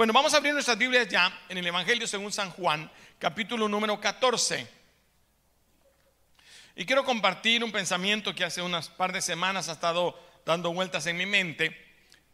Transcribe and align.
Bueno, 0.00 0.14
vamos 0.14 0.32
a 0.32 0.38
abrir 0.38 0.54
nuestras 0.54 0.78
Biblias 0.78 1.08
ya 1.08 1.30
en 1.50 1.58
el 1.58 1.66
Evangelio 1.66 2.06
según 2.06 2.32
San 2.32 2.48
Juan, 2.52 2.90
capítulo 3.18 3.68
número 3.68 4.00
14. 4.00 4.66
Y 6.74 6.86
quiero 6.86 7.04
compartir 7.04 7.62
un 7.62 7.70
pensamiento 7.70 8.34
que 8.34 8.44
hace 8.44 8.62
unas 8.62 8.88
par 8.88 9.12
de 9.12 9.20
semanas 9.20 9.68
ha 9.68 9.72
estado 9.72 10.18
dando 10.46 10.72
vueltas 10.72 11.04
en 11.04 11.18
mi 11.18 11.26
mente. 11.26 11.76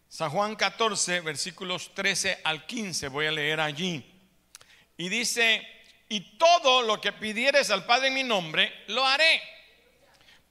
San 0.09 0.31
Juan 0.31 0.55
14, 0.55 1.23
versículos 1.23 1.93
13 1.93 2.43
al 2.45 2.67
15, 2.67 3.09
voy 3.09 3.27
a 3.27 3.33
leer 3.33 3.59
allí. 3.59 4.15
Y 4.97 5.09
dice, 5.09 5.67
y 6.09 6.39
todo 6.39 6.83
lo 6.83 7.01
que 7.01 7.11
pidieres 7.11 7.71
al 7.71 7.85
Padre 7.85 8.07
en 8.07 8.15
mi 8.15 8.23
nombre, 8.23 8.73
lo 8.87 9.05
haré, 9.05 9.43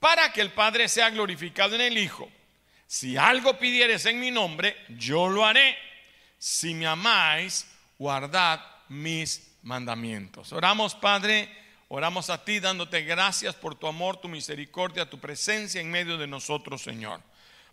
para 0.00 0.34
que 0.34 0.42
el 0.42 0.52
Padre 0.52 0.86
sea 0.86 1.08
glorificado 1.08 1.76
en 1.76 1.80
el 1.80 1.96
Hijo. 1.96 2.30
Si 2.86 3.16
algo 3.16 3.58
pidieres 3.58 4.04
en 4.04 4.20
mi 4.20 4.30
nombre, 4.30 4.76
yo 4.90 5.30
lo 5.30 5.46
haré 5.46 5.85
si 6.38 6.74
me 6.74 6.86
amáis, 6.86 7.66
guardad 7.98 8.60
mis 8.88 9.56
mandamientos. 9.62 10.52
Oramos, 10.52 10.94
Padre, 10.94 11.50
oramos 11.88 12.30
a 12.30 12.44
ti 12.44 12.60
dándote 12.60 13.02
gracias 13.02 13.54
por 13.54 13.74
tu 13.74 13.86
amor, 13.86 14.18
tu 14.18 14.28
misericordia, 14.28 15.10
tu 15.10 15.18
presencia 15.18 15.80
en 15.80 15.90
medio 15.90 16.16
de 16.18 16.26
nosotros, 16.26 16.82
Señor. 16.82 17.20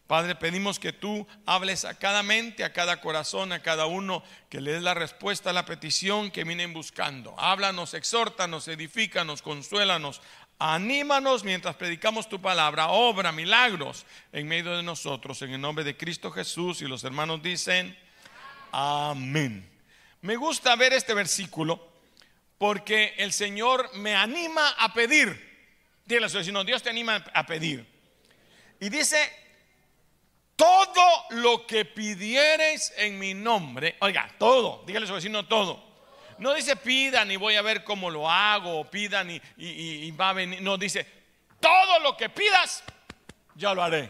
Padre, 0.08 0.36
pedimos 0.36 0.80
que 0.80 0.91
tú 0.91 1.26
hables 1.45 1.86
a 1.86 1.98
cada 1.98 2.23
mente, 2.23 2.66
a 2.66 2.73
cada 2.73 2.99
corazón, 2.99 3.53
a 3.53 3.62
cada 3.62 3.86
uno, 3.86 4.22
que 4.49 4.59
le 4.59 4.73
des 4.73 4.84
la 4.84 4.94
respuesta 4.94 5.52
a 5.52 5.53
la 5.53 5.66
petición 5.66 6.30
que 6.30 6.44
vienen 6.44 6.73
buscando. 6.73 7.34
Háblanos, 7.39 7.94
exhórtanos, 7.94 8.67
edifícanos, 8.67 9.41
consuélanos, 9.41 10.22
anímanos 10.59 11.45
mientras 11.45 11.75
predicamos 11.75 12.27
tu 12.27 12.41
palabra, 12.41 12.89
obra 12.89 13.31
milagros 13.31 14.05
en 14.34 14.48
medio 14.48 14.75
de 14.75 14.84
nosotros, 14.84 15.41
en 15.41 15.52
el 15.52 15.61
nombre 15.61 15.86
de 15.86 15.95
Cristo 15.95 16.31
Jesús. 16.31 16.81
Y 16.81 16.86
los 16.86 17.05
hermanos 17.05 17.41
dicen, 17.41 17.98
Amén. 18.73 19.70
Me 20.22 20.36
gusta 20.36 20.76
ver 20.76 20.94
este 20.94 21.14
versículo 21.14 21.94
porque 22.58 23.14
el 23.17 23.31
Señor 23.31 23.94
me 23.94 24.16
anima 24.16 24.67
a 24.80 24.92
pedir. 24.94 25.53
Dígale 26.06 26.25
a 26.25 26.30
su 26.30 26.38
vecino, 26.38 26.64
Dios 26.64 26.81
te 26.81 26.89
anima 26.89 27.23
a 27.34 27.45
pedir. 27.45 27.86
Y 28.80 28.89
dice, 28.89 29.31
todo 30.56 31.25
lo 31.30 31.67
que 31.67 31.86
pidieres 31.86 32.92
en 32.97 33.20
mi 33.20 33.36
nombre, 33.36 33.95
oiga, 34.00 34.28
todo, 34.39 34.84
dígale 34.88 35.06
a 35.06 35.08
su 35.08 35.14
vecino 35.14 35.45
todo. 35.45 35.94
No 36.40 36.53
dice 36.56 36.75
pidan 36.75 37.30
y 37.30 37.36
voy 37.36 37.56
a 37.56 37.62
ver 37.62 37.84
cómo 37.84 38.09
lo 38.09 38.30
hago, 38.30 38.80
o 38.80 38.90
pidan 38.90 39.30
y, 39.30 39.40
y 39.56 40.09
va 40.12 40.30
a 40.30 40.34
venir. 40.34 40.64
No, 40.64 40.80
dice, 40.80 41.06
todo 41.59 42.00
lo 42.00 42.17
que 42.17 42.30
pidas, 42.30 42.84
ya 43.56 43.72
lo 43.75 43.84
haré. 43.84 44.09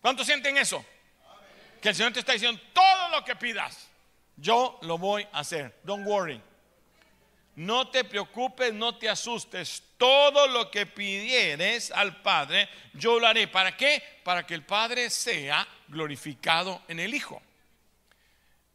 ¿Cuántos 0.00 0.24
sienten 0.24 0.56
eso? 0.56 0.84
Que 1.80 1.90
el 1.90 1.94
Señor 1.94 2.12
te 2.12 2.20
está 2.20 2.32
diciendo, 2.32 2.60
todo 2.72 3.08
lo 3.10 3.24
que 3.24 3.36
pidas, 3.36 3.88
yo 4.36 4.78
lo 4.82 4.98
voy 4.98 5.26
a 5.32 5.40
hacer. 5.40 5.78
Don't 5.84 6.06
worry. 6.06 6.40
No 7.56 7.88
te 7.88 8.04
preocupes, 8.04 8.72
no 8.72 8.96
te 8.96 9.08
asustes. 9.08 9.82
Todo 9.96 10.46
lo 10.46 10.70
que 10.70 10.86
pidieres 10.86 11.90
al 11.90 12.22
Padre, 12.22 12.68
yo 12.94 13.18
lo 13.18 13.26
haré. 13.26 13.48
¿Para 13.48 13.76
qué? 13.76 14.00
Para 14.22 14.46
que 14.46 14.54
el 14.54 14.64
Padre 14.64 15.10
sea 15.10 15.66
glorificado 15.88 16.82
en 16.86 17.00
el 17.00 17.14
Hijo. 17.14 17.42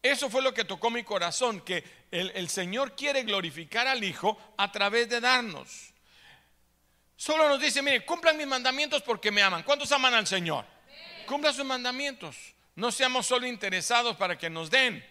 Eso 0.01 0.29
fue 0.29 0.41
lo 0.41 0.53
que 0.53 0.65
tocó 0.65 0.89
mi 0.89 1.03
corazón, 1.03 1.61
que 1.61 1.81
el, 2.11 2.49
Señor 2.49 2.93
quiere 2.93 3.23
glorificar 3.23 3.87
al 3.87 4.03
Hijo 4.03 4.37
a 4.57 4.69
través 4.69 5.07
de 5.07 5.21
darnos. 5.21 5.93
Solo 7.15 7.47
nos 7.47 7.61
dice, 7.61 7.81
mire, 7.81 8.05
cumplan 8.05 8.35
mis 8.35 8.47
mandamientos 8.47 9.01
porque 9.01 9.31
me 9.31 9.41
aman. 9.41 9.63
¿Cuántos 9.63 9.93
aman 9.93 10.13
al 10.13 10.27
Señor? 10.27 10.65
Cumplan 11.25 11.53
sus 11.53 11.63
mandamientos. 11.63 12.52
No 12.75 12.91
seamos 12.91 13.27
solo 13.27 13.45
interesados 13.45 14.15
para 14.17 14.37
que 14.37 14.49
nos 14.49 14.71
den, 14.71 15.05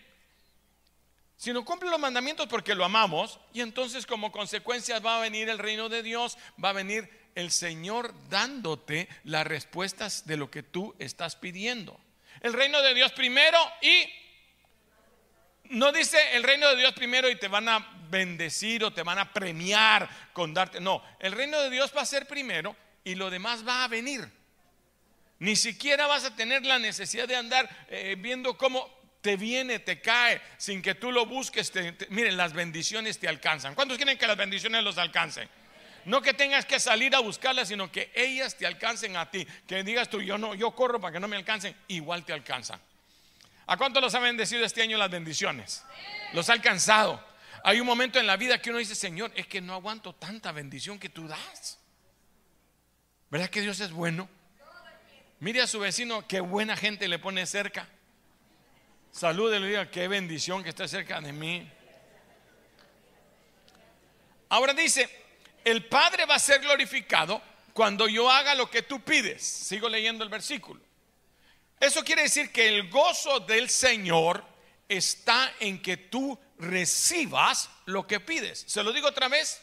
sino 1.37 1.65
cumple 1.65 1.91
los 1.91 1.99
mandamientos 2.01 2.47
porque 2.49 2.75
lo 2.75 2.85
amamos 2.85 3.41
y 3.53 3.61
entonces 3.61 4.07
como 4.07 4.33
consecuencia 4.33 4.99
va 5.01 5.19
a 5.19 5.21
venir 5.21 5.49
el 5.49 5.59
reino 5.59 5.89
de 5.89 6.03
Dios, 6.03 6.39
va 6.63 6.71
a 6.71 6.75
venir 6.75 7.09
el 7.35 7.51
Señor 7.51 8.15
dándote 8.28 9.09
las 9.25 9.47
respuestas 9.47 10.27
de 10.27 10.37
lo 10.37 10.51
que 10.51 10.62
tú 10.62 10.95
estás 10.99 11.37
pidiendo. 11.37 11.99
El 12.41 12.53
reino 12.53 12.83
de 12.83 12.95
Dios 12.95 13.12
primero 13.12 13.59
y 13.81 14.09
no 15.71 15.91
dice 15.93 16.19
el 16.37 16.43
reino 16.43 16.69
de 16.69 16.77
Dios 16.77 16.93
primero 16.93 17.31
y 17.31 17.37
te 17.37 17.49
van 17.49 17.69
a 17.69 17.91
bendecir 18.11 18.84
o 18.84 18.93
te 18.93 19.03
van 19.03 19.19
a 19.19 19.33
premiar 19.33 20.09
con 20.33 20.53
darte. 20.53 20.81
No, 20.81 21.03
el 21.19 21.33
reino 21.33 21.61
de 21.61 21.71
Dios 21.71 21.93
va 21.97 22.03
a 22.03 22.06
ser 22.06 22.27
primero 22.27 22.77
y 23.05 23.15
lo 23.15 23.31
demás 23.31 23.67
va 23.67 23.84
a 23.84 23.89
venir. 23.89 24.31
Ni 25.42 25.56
siquiera 25.56 26.06
vas 26.06 26.22
a 26.22 26.36
tener 26.36 26.64
la 26.64 26.78
necesidad 26.78 27.26
de 27.26 27.34
andar 27.34 27.69
eh, 27.88 28.14
viendo 28.16 28.56
cómo 28.56 28.88
te 29.20 29.36
viene, 29.36 29.80
te 29.80 30.00
cae, 30.00 30.41
sin 30.56 30.80
que 30.80 30.94
tú 30.94 31.10
lo 31.10 31.26
busques. 31.26 31.72
miren, 32.10 32.36
las 32.36 32.53
bendiciones 32.53 33.19
te 33.19 33.26
alcanzan. 33.26 33.75
¿Cuántos 33.75 33.97
quieren 33.97 34.16
que 34.16 34.28
las 34.28 34.36
bendiciones 34.36 34.84
los 34.84 34.98
alcancen? 34.98 35.48
No 36.04 36.22
que 36.22 36.32
tengas 36.32 36.64
que 36.64 36.78
salir 36.78 37.12
a 37.16 37.19
buscarlas, 37.19 37.66
sino 37.66 37.91
que 37.91 38.12
ellas 38.14 38.56
te 38.56 38.66
alcancen 38.66 39.16
a 39.16 39.32
ti. 39.32 39.44
Que 39.66 39.82
digas 39.82 40.08
tú, 40.08 40.22
yo 40.22 40.38
no, 40.38 40.54
yo 40.54 40.70
corro 40.76 41.00
para 41.00 41.14
que 41.14 41.19
no 41.19 41.26
me 41.26 41.34
alcancen, 41.34 41.74
igual 41.88 42.24
te 42.24 42.32
alcanzan. 42.32 42.80
¿A 43.66 43.76
cuántos 43.76 44.00
los 44.00 44.14
ha 44.14 44.20
bendecido 44.20 44.64
este 44.64 44.82
año 44.82 44.97
las 44.97 45.10
bendiciones? 45.10 45.82
Los 46.34 46.50
ha 46.50 46.53
alcanzado. 46.53 47.20
Hay 47.64 47.80
un 47.80 47.86
momento 47.88 48.20
en 48.20 48.28
la 48.28 48.36
vida 48.36 48.62
que 48.62 48.70
uno 48.70 48.78
dice, 48.78 48.94
Señor, 48.94 49.32
es 49.34 49.48
que 49.48 49.60
no 49.60 49.74
aguanto 49.74 50.14
tanta 50.14 50.53
bendición 50.53 51.00
que 51.00 51.09
tú 51.09 51.26
das. 51.26 51.80
¿Verdad 53.28 53.50
que 53.50 53.60
Dios 53.60 53.80
es 53.80 53.91
bueno? 53.91 54.28
Mire 55.42 55.60
a 55.60 55.66
su 55.66 55.80
vecino, 55.80 56.25
qué 56.28 56.38
buena 56.38 56.76
gente 56.76 57.08
le 57.08 57.19
pone 57.19 57.47
cerca. 57.47 57.88
Salúdele 59.10 59.66
y 59.66 59.70
diga, 59.70 59.91
qué 59.91 60.06
bendición 60.06 60.62
que 60.62 60.69
esté 60.69 60.86
cerca 60.86 61.20
de 61.20 61.32
mí. 61.32 61.69
Ahora 64.50 64.72
dice, 64.72 65.10
el 65.64 65.84
Padre 65.86 66.26
va 66.26 66.36
a 66.36 66.38
ser 66.38 66.60
glorificado 66.60 67.42
cuando 67.72 68.06
yo 68.06 68.30
haga 68.30 68.54
lo 68.54 68.70
que 68.70 68.82
tú 68.82 69.00
pides. 69.00 69.42
Sigo 69.42 69.88
leyendo 69.88 70.22
el 70.22 70.30
versículo. 70.30 70.80
Eso 71.80 72.04
quiere 72.04 72.22
decir 72.22 72.53
que 72.53 72.69
el 72.69 72.88
gozo 72.88 73.41
del 73.41 73.69
Señor 73.69 74.44
está 74.88 75.53
en 75.59 75.82
que 75.82 75.97
tú 75.97 76.38
recibas 76.56 77.69
lo 77.86 78.06
que 78.06 78.20
pides. 78.20 78.62
Se 78.69 78.84
lo 78.84 78.92
digo 78.92 79.09
otra 79.09 79.26
vez. 79.26 79.60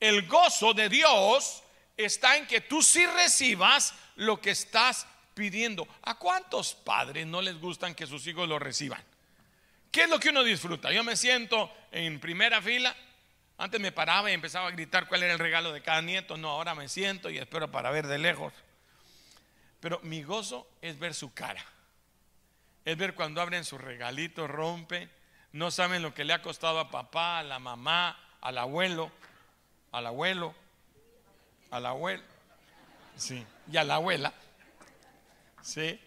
El 0.00 0.26
gozo 0.26 0.74
de 0.74 0.88
Dios 0.88 1.62
está 1.96 2.36
en 2.36 2.48
que 2.48 2.60
tú 2.62 2.82
sí 2.82 3.06
recibas 3.06 3.94
lo 4.16 4.40
que 4.40 4.50
estás 4.50 5.06
pidiendo. 5.34 5.86
¿A 6.02 6.18
cuántos 6.18 6.74
padres 6.74 7.26
no 7.26 7.40
les 7.40 7.60
gustan 7.60 7.94
que 7.94 8.06
sus 8.06 8.26
hijos 8.26 8.48
lo 8.48 8.58
reciban? 8.58 9.02
¿Qué 9.90 10.02
es 10.02 10.10
lo 10.10 10.18
que 10.18 10.30
uno 10.30 10.42
disfruta? 10.42 10.92
Yo 10.92 11.04
me 11.04 11.16
siento 11.16 11.70
en 11.92 12.18
primera 12.20 12.60
fila. 12.60 12.94
Antes 13.58 13.80
me 13.80 13.92
paraba 13.92 14.30
y 14.30 14.34
empezaba 14.34 14.68
a 14.68 14.72
gritar 14.72 15.08
cuál 15.08 15.22
era 15.22 15.32
el 15.32 15.38
regalo 15.38 15.72
de 15.72 15.82
cada 15.82 16.02
nieto. 16.02 16.36
No, 16.36 16.50
ahora 16.50 16.74
me 16.74 16.88
siento 16.88 17.30
y 17.30 17.38
espero 17.38 17.70
para 17.70 17.90
ver 17.90 18.06
de 18.06 18.18
lejos. 18.18 18.52
Pero 19.80 20.00
mi 20.02 20.22
gozo 20.22 20.68
es 20.82 20.98
ver 20.98 21.14
su 21.14 21.32
cara. 21.32 21.64
Es 22.84 22.96
ver 22.96 23.14
cuando 23.14 23.40
abren 23.40 23.64
su 23.64 23.78
regalito, 23.78 24.46
rompen. 24.46 25.10
No 25.52 25.70
saben 25.70 26.02
lo 26.02 26.12
que 26.12 26.24
le 26.24 26.34
ha 26.34 26.42
costado 26.42 26.78
a 26.78 26.90
papá, 26.90 27.38
a 27.38 27.42
la 27.42 27.58
mamá, 27.58 28.18
al 28.42 28.58
abuelo, 28.58 29.10
al 29.92 30.06
abuelo, 30.06 30.54
al 31.70 31.86
abuelo. 31.86 32.22
Sí 33.16 33.46
y 33.70 33.76
a 33.76 33.84
la 33.84 33.96
abuela. 33.96 34.32
¿Sí? 35.62 35.98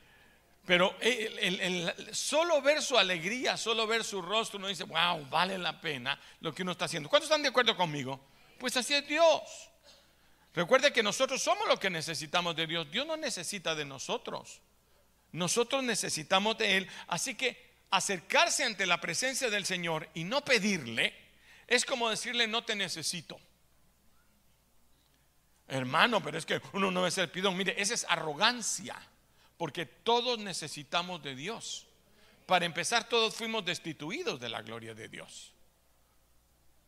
Pero 0.65 0.95
el, 1.01 2.13
solo 2.13 2.61
ver 2.61 2.81
su 2.81 2.97
alegría, 2.97 3.57
solo 3.57 3.87
ver 3.87 4.03
su 4.03 4.21
rostro, 4.21 4.59
uno 4.59 4.67
dice, 4.67 4.83
wow, 4.83 5.25
vale 5.29 5.57
la 5.57 5.81
pena 5.81 6.19
lo 6.41 6.53
que 6.53 6.61
uno 6.61 6.73
está 6.73 6.85
haciendo. 6.85 7.09
¿Cuántos 7.09 7.27
están 7.27 7.41
de 7.41 7.49
acuerdo 7.49 7.75
conmigo? 7.75 8.19
Pues 8.59 8.77
así 8.77 8.93
es 8.93 9.07
Dios. 9.07 9.41
Recuerde 10.53 10.93
que 10.93 11.01
nosotros 11.01 11.41
somos 11.41 11.67
lo 11.67 11.79
que 11.79 11.89
necesitamos 11.89 12.55
de 12.55 12.67
Dios. 12.67 12.89
Dios 12.91 13.07
no 13.07 13.17
necesita 13.17 13.73
de 13.73 13.85
nosotros. 13.85 14.61
Nosotros 15.31 15.83
necesitamos 15.83 16.57
de 16.57 16.77
Él. 16.77 16.89
Así 17.07 17.35
que 17.35 17.69
acercarse 17.89 18.63
ante 18.63 18.85
la 18.85 19.01
presencia 19.01 19.49
del 19.49 19.65
Señor 19.65 20.07
y 20.13 20.23
no 20.23 20.43
pedirle 20.45 21.15
es 21.69 21.85
como 21.85 22.09
decirle, 22.09 22.47
no 22.47 22.63
te 22.63 22.75
necesito. 22.75 23.39
Hermano, 25.69 26.21
pero 26.21 26.37
es 26.37 26.45
que 26.47 26.59
uno 26.73 26.89
no 26.89 27.05
es 27.05 27.17
el 27.19 27.29
pidón. 27.29 27.55
Mire, 27.55 27.79
esa 27.79 27.93
es 27.93 28.05
arrogancia, 28.09 28.95
porque 29.55 29.85
todos 29.85 30.39
necesitamos 30.39 31.21
de 31.21 31.35
Dios. 31.35 31.85
Para 32.47 32.65
empezar, 32.65 33.07
todos 33.07 33.35
fuimos 33.35 33.63
destituidos 33.63 34.39
de 34.39 34.49
la 34.49 34.63
gloria 34.63 34.95
de 34.95 35.07
Dios. 35.07 35.53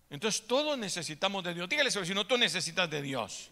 Entonces, 0.10 0.48
todos 0.48 0.78
necesitamos 0.80 1.44
de 1.44 1.54
Dios. 1.54 1.70
Dígale, 1.70 1.92
si 1.92 2.14
no, 2.14 2.26
tú 2.26 2.38
necesitas 2.38 2.90
de 2.90 3.04
Dios. 3.04 3.52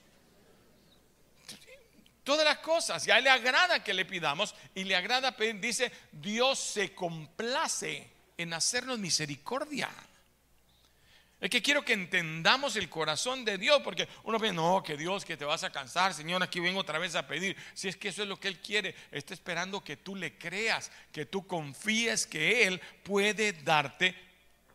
Todas 2.24 2.44
las 2.44 2.58
cosas, 2.60 3.06
ya 3.06 3.20
le 3.20 3.30
agrada 3.30 3.84
que 3.84 3.94
le 3.94 4.06
pidamos 4.06 4.56
y 4.74 4.84
le 4.84 4.96
agrada 4.96 5.36
pedir, 5.36 5.60
dice, 5.60 5.92
Dios 6.12 6.60
se 6.60 6.94
complace 6.96 8.12
en 8.36 8.54
hacernos 8.54 8.98
misericordia. 8.98 9.90
Es 11.42 11.50
que 11.50 11.62
quiero 11.62 11.86
que 11.86 11.94
entendamos 11.94 12.76
el 12.76 12.90
corazón 12.90 13.46
de 13.46 13.58
Dios, 13.58 13.82
porque 13.82 14.10
uno 14.24 14.38
ve, 14.40 14.52
no, 14.52 14.84
que 14.84 14.98
Dios, 14.98 15.24
que 15.24 15.38
te 15.38 15.46
vas 15.46 15.64
a 15.64 15.72
cansar, 15.72 16.14
Señor, 16.14 16.44
aquí 16.44 16.60
vengo 16.60 16.82
otra 16.82 17.00
vez 17.00 17.16
a 17.16 17.28
pedir. 17.28 17.56
Si 17.74 17.88
es 17.88 17.96
que 17.96 18.10
eso 18.10 18.24
es 18.24 18.28
lo 18.28 18.38
que 18.38 18.50
Él 18.50 18.60
quiere, 18.60 18.94
está 19.12 19.34
esperando 19.34 19.82
que 19.82 19.96
tú 19.96 20.18
le 20.18 20.38
creas, 20.38 20.92
que 21.14 21.26
tú 21.26 21.48
confíes 21.48 22.28
que 22.28 22.68
Él 22.68 22.82
puede 23.04 23.54
darte 23.54 24.16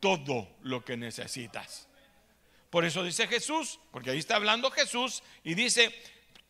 todo 0.00 0.49
lo 0.62 0.82
que 0.82 0.96
necesitas. 0.96 1.87
Por 2.70 2.87
eso 2.87 3.05
dice 3.05 3.28
Jesús, 3.28 3.78
porque 3.90 4.11
ahí 4.11 4.19
está 4.19 4.37
hablando 4.37 4.70
Jesús, 4.70 5.22
y 5.44 5.55
dice, 5.55 5.94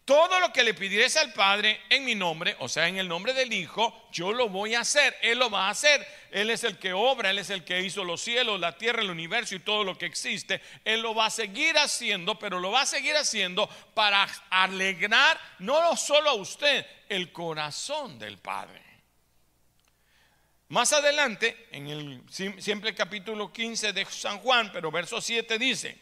todo 0.05 0.39
lo 0.39 0.53
que 0.53 0.65
le 0.65 0.75
pidieres 0.75 1.17
al 1.17 1.33
Padre 1.33 1.81
en 1.89 2.05
mi 2.05 2.15
nombre, 2.15 2.57
o 2.59 2.69
sea, 2.69 2.89
en 2.89 2.99
el 2.99 3.09
nombre 3.09 3.33
del 3.33 3.53
Hijo, 3.55 4.09
yo 4.13 4.35
lo 4.35 4.51
voy 4.51 4.75
a 4.75 4.81
hacer. 4.81 5.17
Él 5.23 5.39
lo 5.39 5.49
va 5.49 5.67
a 5.67 5.71
hacer. 5.71 6.07
Él 6.31 6.51
es 6.51 6.63
el 6.63 6.79
que 6.79 6.93
obra, 6.93 7.31
Él 7.31 7.39
es 7.39 7.49
el 7.49 7.65
que 7.65 7.81
hizo 7.81 8.05
los 8.05 8.21
cielos, 8.21 8.61
la 8.61 8.77
tierra, 8.77 9.01
el 9.01 9.09
universo 9.09 9.55
y 9.55 9.61
todo 9.61 9.83
lo 9.83 9.97
que 9.97 10.05
existe. 10.05 10.61
Él 10.85 11.01
lo 11.01 11.15
va 11.15 11.27
a 11.27 11.31
seguir 11.31 11.79
haciendo, 11.79 12.39
pero 12.39 12.61
lo 12.61 12.71
va 12.71 12.83
a 12.83 12.87
seguir 12.87 13.17
haciendo 13.17 13.67
para 13.95 14.29
alegrar 14.51 15.41
no 15.61 15.97
solo 15.97 16.31
a 16.31 16.35
usted, 16.35 16.85
el 17.09 17.33
corazón 17.33 18.19
del 18.19 18.37
Padre. 18.37 18.83
Más 20.69 20.93
adelante, 20.93 21.69
en 21.71 21.89
el 21.89 22.23
siempre 22.29 22.95
capítulo 22.95 23.51
15 23.53 23.95
de 23.95 24.05
San 24.07 24.39
Juan, 24.41 24.71
pero 24.71 24.91
verso 24.91 25.21
7 25.21 25.59
dice, 25.59 25.99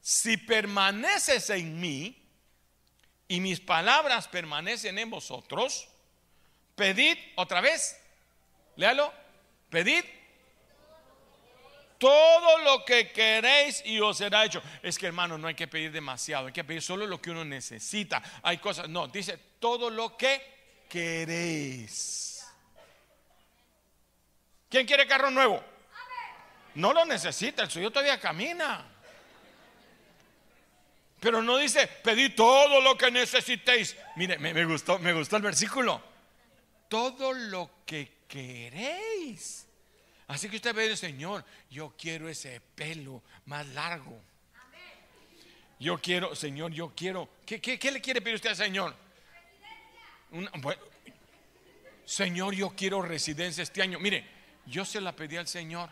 si 0.00 0.36
permaneces 0.38 1.50
en 1.50 1.78
mí, 1.78 2.25
y 3.28 3.40
mis 3.40 3.60
palabras 3.60 4.28
permanecen 4.28 4.98
en 4.98 5.10
vosotros, 5.10 5.88
pedid 6.74 7.16
otra 7.36 7.60
vez, 7.60 8.00
léalo, 8.76 9.12
pedid 9.70 10.04
todo 11.98 12.58
lo 12.58 12.84
que 12.84 13.10
queréis 13.10 13.82
y 13.84 14.00
os 14.00 14.18
será 14.18 14.44
hecho. 14.44 14.62
Es 14.82 14.98
que 14.98 15.06
hermano, 15.06 15.38
no 15.38 15.48
hay 15.48 15.54
que 15.54 15.66
pedir 15.66 15.92
demasiado, 15.92 16.46
hay 16.46 16.52
que 16.52 16.64
pedir 16.64 16.82
solo 16.82 17.06
lo 17.06 17.20
que 17.20 17.30
uno 17.30 17.44
necesita. 17.44 18.22
Hay 18.42 18.58
cosas, 18.58 18.88
no, 18.88 19.08
dice 19.08 19.38
todo 19.58 19.90
lo 19.90 20.16
que 20.16 20.84
queréis. 20.88 22.46
¿Quién 24.68 24.86
quiere 24.86 25.06
carro 25.06 25.30
nuevo? 25.30 25.62
No 26.74 26.92
lo 26.92 27.04
necesita, 27.06 27.62
el 27.62 27.70
suyo 27.70 27.90
todavía 27.90 28.20
camina. 28.20 28.95
Pero 31.26 31.42
no 31.42 31.58
dice, 31.58 31.88
pedid 31.88 32.36
todo 32.36 32.80
lo 32.80 32.96
que 32.96 33.10
necesitéis. 33.10 33.96
Mire, 34.14 34.38
me, 34.38 34.64
gustó, 34.64 35.00
me 35.00 35.12
gustó 35.12 35.34
el 35.34 35.42
versículo. 35.42 36.00
Todo 36.86 37.32
lo 37.32 37.82
que 37.84 38.18
queréis. 38.28 39.66
Así 40.28 40.48
que 40.48 40.54
usted 40.54 40.72
ve, 40.72 40.96
Señor, 40.96 41.44
yo 41.68 41.92
quiero 41.98 42.28
ese 42.28 42.60
pelo 42.60 43.24
más 43.46 43.66
largo. 43.66 44.22
Yo 45.80 45.98
quiero, 46.00 46.36
Señor, 46.36 46.70
yo 46.70 46.92
quiero. 46.94 47.28
¿Qué, 47.44 47.58
le 47.90 48.00
quiere 48.00 48.20
pedir 48.20 48.36
usted 48.36 48.50
al 48.50 48.56
Señor? 48.56 48.94
señor, 52.04 52.54
yo 52.54 52.70
quiero 52.70 53.02
residencia 53.02 53.64
este 53.64 53.82
año. 53.82 53.98
Mire, 53.98 54.24
yo 54.64 54.84
se 54.84 55.00
la 55.00 55.10
pedí 55.10 55.36
al 55.36 55.48
Señor. 55.48 55.90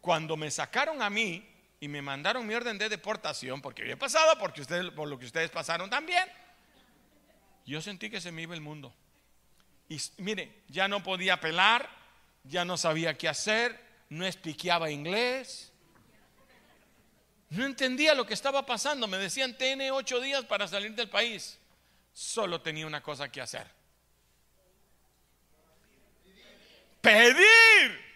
Cuando 0.00 0.38
me 0.38 0.50
sacaron 0.50 1.02
a 1.02 1.10
mí, 1.10 1.46
y 1.80 1.88
me 1.88 2.02
mandaron 2.02 2.46
mi 2.46 2.54
orden 2.54 2.78
de 2.78 2.88
deportación 2.88 3.62
porque 3.62 3.82
había 3.82 3.98
pasado, 3.98 4.38
porque 4.38 4.62
ustedes, 4.62 4.90
por 4.92 5.08
lo 5.08 5.18
que 5.18 5.26
ustedes 5.26 5.50
pasaron 5.50 5.88
también. 5.88 6.24
Yo 7.64 7.80
sentí 7.80 8.10
que 8.10 8.20
se 8.20 8.32
me 8.32 8.42
iba 8.42 8.54
el 8.54 8.60
mundo. 8.60 8.94
Y 9.88 10.00
mire, 10.18 10.62
ya 10.68 10.88
no 10.88 11.02
podía 11.02 11.34
apelar, 11.34 11.88
ya 12.44 12.64
no 12.64 12.76
sabía 12.76 13.16
qué 13.16 13.28
hacer, 13.28 13.78
no 14.08 14.26
expliqueaba 14.26 14.90
inglés. 14.90 15.72
No 17.50 17.64
entendía 17.64 18.14
lo 18.14 18.26
que 18.26 18.34
estaba 18.34 18.66
pasando. 18.66 19.06
Me 19.06 19.16
decían, 19.16 19.56
tiene 19.56 19.90
ocho 19.90 20.20
días 20.20 20.44
para 20.44 20.68
salir 20.68 20.94
del 20.94 21.08
país. 21.08 21.58
Solo 22.12 22.60
tenía 22.60 22.86
una 22.86 23.02
cosa 23.02 23.30
que 23.30 23.40
hacer. 23.40 23.66
Pedir. 27.00 28.08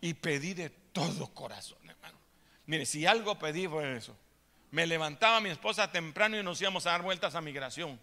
Y 0.00 0.14
pedí 0.14 0.54
de 0.54 0.70
todo 0.70 1.32
corazón. 1.34 1.81
Mire, 2.66 2.86
si 2.86 3.06
algo 3.06 3.38
pedí 3.38 3.66
fue 3.66 3.96
eso. 3.96 4.16
Me 4.70 4.86
levantaba 4.86 5.40
mi 5.40 5.50
esposa 5.50 5.90
temprano 5.90 6.38
y 6.38 6.42
nos 6.42 6.60
íbamos 6.60 6.86
a 6.86 6.92
dar 6.92 7.02
vueltas 7.02 7.34
a 7.34 7.40
migración. 7.40 8.00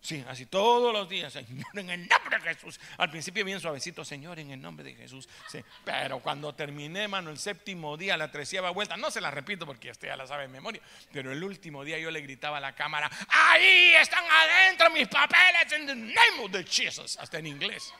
Sí, 0.00 0.24
así 0.28 0.46
todos 0.46 0.92
los 0.92 1.08
días, 1.08 1.32
Señor, 1.32 1.66
en 1.74 1.90
el 1.90 2.08
nombre 2.08 2.38
de 2.38 2.54
Jesús. 2.54 2.80
Al 2.96 3.10
principio 3.10 3.44
bien 3.44 3.60
suavecito, 3.60 4.04
Señor, 4.04 4.38
en 4.38 4.52
el 4.52 4.60
nombre 4.60 4.84
de 4.84 4.94
Jesús. 4.94 5.28
Sí, 5.48 5.62
pero 5.84 6.20
cuando 6.20 6.54
terminé, 6.54 7.08
mano, 7.08 7.30
el 7.30 7.38
séptimo 7.38 7.96
día, 7.96 8.16
la 8.16 8.30
treceava 8.30 8.70
vuelta, 8.70 8.96
no 8.96 9.10
se 9.10 9.20
la 9.20 9.30
repito 9.30 9.66
porque 9.66 9.90
usted 9.90 10.08
ya 10.08 10.16
la 10.16 10.26
sabe 10.26 10.44
en 10.44 10.52
memoria, 10.52 10.80
pero 11.12 11.32
el 11.32 11.42
último 11.42 11.84
día 11.84 11.98
yo 11.98 12.10
le 12.12 12.20
gritaba 12.20 12.58
a 12.58 12.60
la 12.60 12.74
cámara, 12.74 13.10
ahí 13.28 13.92
están 14.00 14.24
adentro 14.30 14.90
mis 14.90 15.08
papeles, 15.08 15.72
en 15.72 15.86
the 15.86 15.94
name 15.94 16.44
of 16.44 16.52
the 16.52 16.64
Jesus, 16.64 17.18
hasta 17.18 17.38
en 17.38 17.48
inglés. 17.48 17.92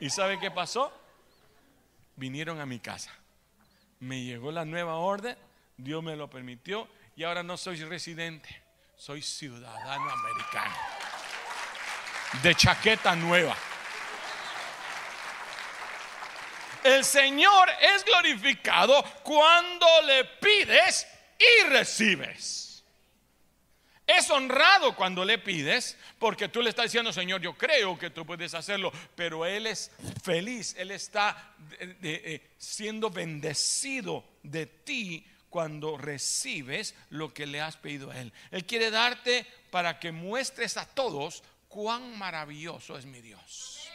¿Y 0.00 0.08
sabe 0.08 0.40
qué 0.40 0.50
pasó? 0.50 0.92
Vinieron 2.16 2.60
a 2.60 2.66
mi 2.66 2.78
casa 2.80 3.12
me 4.00 4.22
llegó 4.22 4.52
la 4.52 4.64
nueva 4.64 4.96
orden, 4.96 5.36
Dios 5.76 6.02
me 6.02 6.16
lo 6.16 6.28
permitió 6.28 6.88
y 7.16 7.24
ahora 7.24 7.42
no 7.42 7.56
soy 7.56 7.82
residente, 7.84 8.62
soy 8.96 9.22
ciudadano 9.22 10.10
americano. 10.10 10.74
De 12.42 12.54
chaqueta 12.54 13.14
nueva. 13.14 13.56
El 16.82 17.04
Señor 17.04 17.68
es 17.80 18.04
glorificado 18.04 19.02
cuando 19.22 19.86
le 20.06 20.24
pides 20.24 21.06
y 21.38 21.68
recibes. 21.68 22.65
Es 24.06 24.30
honrado 24.30 24.94
cuando 24.94 25.24
le 25.24 25.38
pides, 25.38 25.96
porque 26.18 26.48
tú 26.48 26.62
le 26.62 26.70
estás 26.70 26.84
diciendo, 26.84 27.12
Señor, 27.12 27.40
yo 27.40 27.54
creo 27.58 27.98
que 27.98 28.10
tú 28.10 28.24
puedes 28.24 28.54
hacerlo, 28.54 28.92
pero 29.16 29.44
Él 29.44 29.66
es 29.66 29.90
feliz, 30.22 30.76
Él 30.78 30.92
está 30.92 31.54
eh, 31.80 32.52
siendo 32.56 33.10
bendecido 33.10 34.24
de 34.44 34.66
ti 34.66 35.26
cuando 35.50 35.96
recibes 35.96 36.94
lo 37.10 37.34
que 37.34 37.46
le 37.46 37.60
has 37.60 37.76
pedido 37.76 38.10
a 38.12 38.20
Él. 38.20 38.32
Él 38.52 38.64
quiere 38.64 38.90
darte 38.90 39.44
para 39.70 39.98
que 39.98 40.12
muestres 40.12 40.76
a 40.76 40.86
todos 40.86 41.42
cuán 41.66 42.16
maravilloso 42.16 42.96
es 42.96 43.06
mi 43.06 43.20
Dios. 43.20 43.88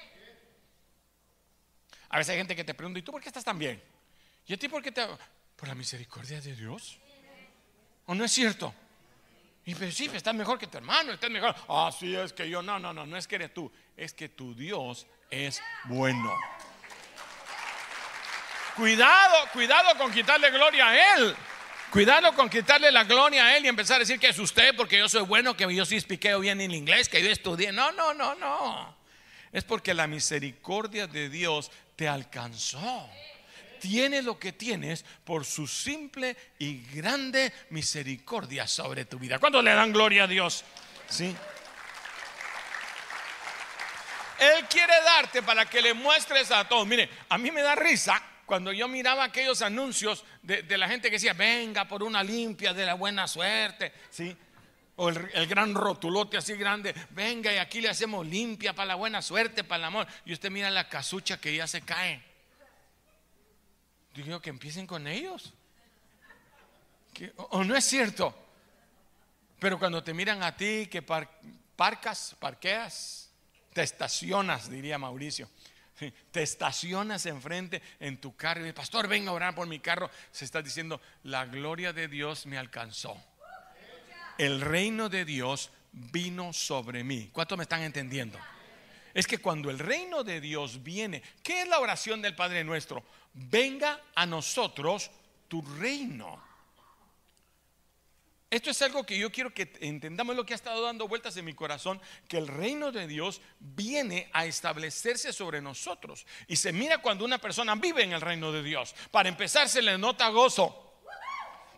A 2.10 2.18
veces 2.18 2.32
hay 2.32 2.38
gente 2.38 2.56
que 2.56 2.66
te 2.66 2.74
pregunta, 2.74 3.00
¿y 3.00 3.04
tú 3.04 3.14
por 3.14 3.22
qué 3.22 3.30
estás 3.30 3.46
tan 3.46 3.58
bien? 3.58 3.82
¿Y 4.46 4.54
a 4.54 4.58
ti 4.58 4.68
por 4.68 4.84
qué 4.84 4.92
te... 4.92 5.08
Por 5.56 5.70
la 5.70 5.76
misericordia 5.76 6.42
de 6.42 6.54
Dios. 6.54 7.00
¿O 8.08 8.16
no 8.16 8.26
es 8.26 8.32
cierto? 8.32 8.74
Y 9.66 9.76
pero 9.76 9.92
sí, 9.92 10.10
estás 10.14 10.34
mejor 10.34 10.58
que 10.58 10.68
tu 10.68 10.78
hermano, 10.78 11.14
estás 11.14 11.30
mejor. 11.30 11.56
Ah, 11.70 11.92
sí, 11.98 12.16
es 12.16 12.34
que 12.34 12.50
yo, 12.50 12.62
no, 12.62 12.80
no, 12.80 12.94
no, 12.94 13.06
no 13.06 13.18
es 13.18 13.28
que 13.28 13.36
eres 13.36 13.54
tú, 13.54 13.72
es 13.96 14.14
que 14.14 14.30
tu 14.30 14.56
Dios 14.56 15.06
es 15.30 15.62
bueno. 15.86 16.34
Cuidado, 18.76 19.36
cuidado 19.54 19.98
con 19.98 20.12
quitarle 20.12 20.50
gloria 20.50 20.88
a 20.90 21.16
Él. 21.16 21.36
Cuidado 21.92 22.34
con 22.34 22.50
quitarle 22.50 22.90
la 22.92 23.04
gloria 23.04 23.46
a 23.46 23.58
Él 23.58 23.66
y 23.66 23.68
empezar 23.68 23.98
a 23.98 24.00
decir 24.00 24.18
que 24.18 24.30
es 24.30 24.40
usted 24.40 24.74
porque 24.76 24.98
yo 24.98 25.10
soy 25.10 25.24
bueno, 25.24 25.56
que 25.56 25.74
yo 25.76 25.86
sí 25.86 25.96
expliqueo 25.96 26.40
bien 26.40 26.62
en 26.62 26.72
inglés, 26.72 27.10
que 27.10 27.22
yo 27.22 27.30
estudié. 27.30 27.72
No, 27.72 27.92
no, 27.92 28.14
no, 28.14 28.34
no. 28.36 28.96
Es 29.52 29.66
porque 29.66 29.94
la 29.94 30.08
misericordia 30.08 31.06
de 31.06 31.30
Dios 31.30 31.70
te 31.98 32.08
alcanzó 32.08 33.10
tienes 33.82 34.24
lo 34.24 34.38
que 34.40 34.54
tienes 34.54 35.04
por 35.26 35.44
su 35.44 35.68
simple 35.68 36.38
y 36.60 36.84
grande 36.94 37.52
misericordia 37.72 38.68
sobre 38.68 39.06
tu 39.06 39.18
vida. 39.18 39.40
¿Cuándo 39.40 39.62
le 39.62 39.74
dan 39.74 39.92
gloria 39.92 40.24
a 40.24 40.28
Dios? 40.28 40.64
Sí. 41.10 41.36
Él 44.40 44.66
quiere 44.70 44.94
darte 45.04 45.42
para 45.42 45.66
que 45.66 45.82
le 45.82 45.94
muestres 45.94 46.52
a 46.52 46.68
todos. 46.68 46.88
Mire, 46.88 47.10
a 47.30 47.38
mí 47.38 47.52
me 47.52 47.62
da 47.62 47.76
risa 47.76 48.22
cuando 48.46 48.72
yo 48.72 48.88
miraba 48.88 49.24
aquellos 49.24 49.62
anuncios 49.62 50.24
de, 50.44 50.78
la 50.78 50.88
gente 50.88 51.10
que 51.10 51.16
decía, 51.16 51.34
venga 51.34 51.88
por 51.88 52.04
una 52.04 52.24
limpia 52.24 52.74
de 52.74 52.86
la 52.86 52.94
buena 52.94 53.28
suerte, 53.28 53.94
¿sí? 54.10 54.36
O 54.98 55.10
el, 55.10 55.28
el, 55.34 55.48
gran 55.48 55.74
rotulote 55.74 56.38
así 56.38 56.54
grande, 56.54 56.94
venga 57.12 57.52
y 57.54 57.58
aquí 57.58 57.82
le 57.82 57.90
hacemos 57.90 58.28
limpia 58.28 58.74
para 58.74 58.88
la 58.88 58.96
buena 58.96 59.22
suerte, 59.22 59.64
para 59.64 59.80
el 59.80 59.86
amor. 59.86 60.08
Y 60.26 60.34
usted 60.34 60.52
mira 60.52 60.70
la 60.70 60.88
casucha 60.90 61.40
que 61.40 61.56
ya 61.56 61.66
se 61.66 61.82
cae. 61.82 62.31
Digo 64.14 64.42
que 64.42 64.50
empiecen 64.50 64.86
con 64.86 65.08
ellos. 65.08 65.54
¿O 67.50 67.64
no 67.64 67.76
es 67.76 67.86
cierto? 67.86 68.36
Pero 69.60 69.78
cuando 69.78 70.04
te 70.04 70.14
miran 70.14 70.44
a 70.44 70.56
ti 70.56 70.88
que 70.88 71.02
parcas, 71.02 72.36
parqueas, 72.40 73.30
te 73.74 73.84
estacionas, 73.84 74.70
diría 74.70 74.98
Mauricio. 74.98 75.50
Te 76.32 76.42
estacionas 76.42 77.28
enfrente 77.28 77.82
en 78.00 78.20
tu 78.20 78.36
carro 78.36 78.66
y 78.66 78.74
pastor, 78.74 79.08
venga 79.08 79.30
a 79.30 79.34
orar 79.34 79.54
por 79.54 79.68
mi 79.68 79.80
carro. 79.80 80.10
Se 80.32 80.46
está 80.46 80.62
diciendo, 80.62 81.00
la 81.24 81.46
gloria 81.46 81.94
de 81.94 82.08
Dios 82.08 82.48
me 82.48 82.58
alcanzó. 82.58 83.16
El 84.40 84.62
reino 84.62 85.10
de 85.10 85.26
Dios 85.26 85.70
vino 85.92 86.54
sobre 86.54 87.04
mí. 87.04 87.30
¿Cuántos 87.32 87.58
me 87.58 87.64
están 87.64 87.84
entendiendo? 87.84 88.40
es 89.14 89.28
que 89.28 89.40
cuando 89.40 89.70
el 89.70 89.80
reino 89.80 90.24
de 90.24 90.40
Dios 90.42 90.84
viene, 90.84 91.22
¿qué 91.44 91.62
es 91.62 91.68
la 91.68 91.80
oración 91.80 92.22
del 92.22 92.36
Padre 92.36 92.64
nuestro? 92.64 93.04
Venga 93.34 94.00
a 94.16 94.26
nosotros 94.26 95.10
tu 95.48 95.62
reino. 95.62 96.52
Esto 98.52 98.70
es 98.70 98.82
algo 98.82 99.06
que 99.06 99.18
yo 99.18 99.32
quiero 99.32 99.54
que 99.54 99.72
entendamos 99.80 100.36
lo 100.36 100.46
que 100.46 100.54
ha 100.54 100.58
estado 100.58 100.82
dando 100.82 101.08
vueltas 101.08 101.38
en 101.38 101.46
mi 101.46 101.54
corazón, 101.54 102.02
que 102.28 102.38
el 102.38 102.50
reino 102.50 102.92
de 102.92 103.08
Dios 103.08 103.42
viene 103.60 104.30
a 104.34 104.46
establecerse 104.46 105.32
sobre 105.32 105.62
nosotros. 105.62 106.26
Y 106.48 106.58
se 106.58 106.74
mira 106.74 106.98
cuando 106.98 107.24
una 107.24 107.38
persona 107.38 107.76
vive 107.76 108.04
en 108.04 108.12
el 108.12 108.20
reino 108.20 108.52
de 108.52 108.62
Dios. 108.62 108.94
Para 109.10 109.30
empezar, 109.30 109.70
se 109.70 109.82
le 109.82 109.98
nota 109.98 110.28
gozo. 110.28 111.00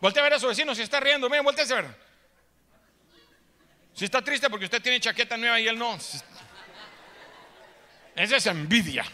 Volte 0.01 0.19
a 0.19 0.23
ver 0.23 0.33
a 0.33 0.39
su 0.39 0.47
vecino 0.47 0.73
si 0.73 0.81
está 0.81 0.99
riendo, 0.99 1.29
miren, 1.29 1.45
volte 1.45 1.61
a 1.61 1.65
ver. 1.65 1.95
Si 3.93 4.05
está 4.05 4.23
triste 4.23 4.49
porque 4.49 4.65
usted 4.65 4.81
tiene 4.81 4.99
chaqueta 4.99 5.37
nueva 5.37 5.59
y 5.59 5.67
él 5.67 5.77
no. 5.77 5.95
Esa 8.15 8.35
es 8.37 8.45
envidia. 8.47 9.05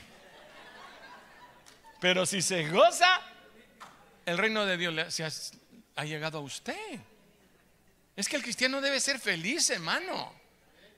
Pero 2.00 2.26
si 2.26 2.42
se 2.42 2.70
goza, 2.70 3.22
el 4.26 4.38
reino 4.38 4.66
de 4.66 4.78
Dios 4.78 5.22
ha 5.96 6.06
llegado 6.06 6.38
a 6.38 6.42
usted. 6.42 7.00
Es 8.16 8.28
que 8.28 8.36
el 8.36 8.44
cristiano 8.44 8.82
debe 8.82 9.00
ser 9.00 9.20
feliz, 9.20 9.70
hermano. 9.70 10.34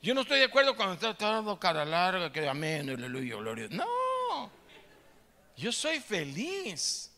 Yo 0.01 0.13
no 0.15 0.22
estoy 0.22 0.39
de 0.39 0.46
acuerdo 0.46 0.75
cuando 0.75 0.96
está 0.96 1.13
todo 1.13 1.60
cara 1.60 1.86
larga, 1.86 2.31
que 2.31 2.48
amén, 2.48 2.89
aleluya, 2.89 3.36
gloria. 3.36 3.67
No, 3.70 4.51
yo 5.55 5.72
soy 5.72 6.00
feliz. 6.00 7.12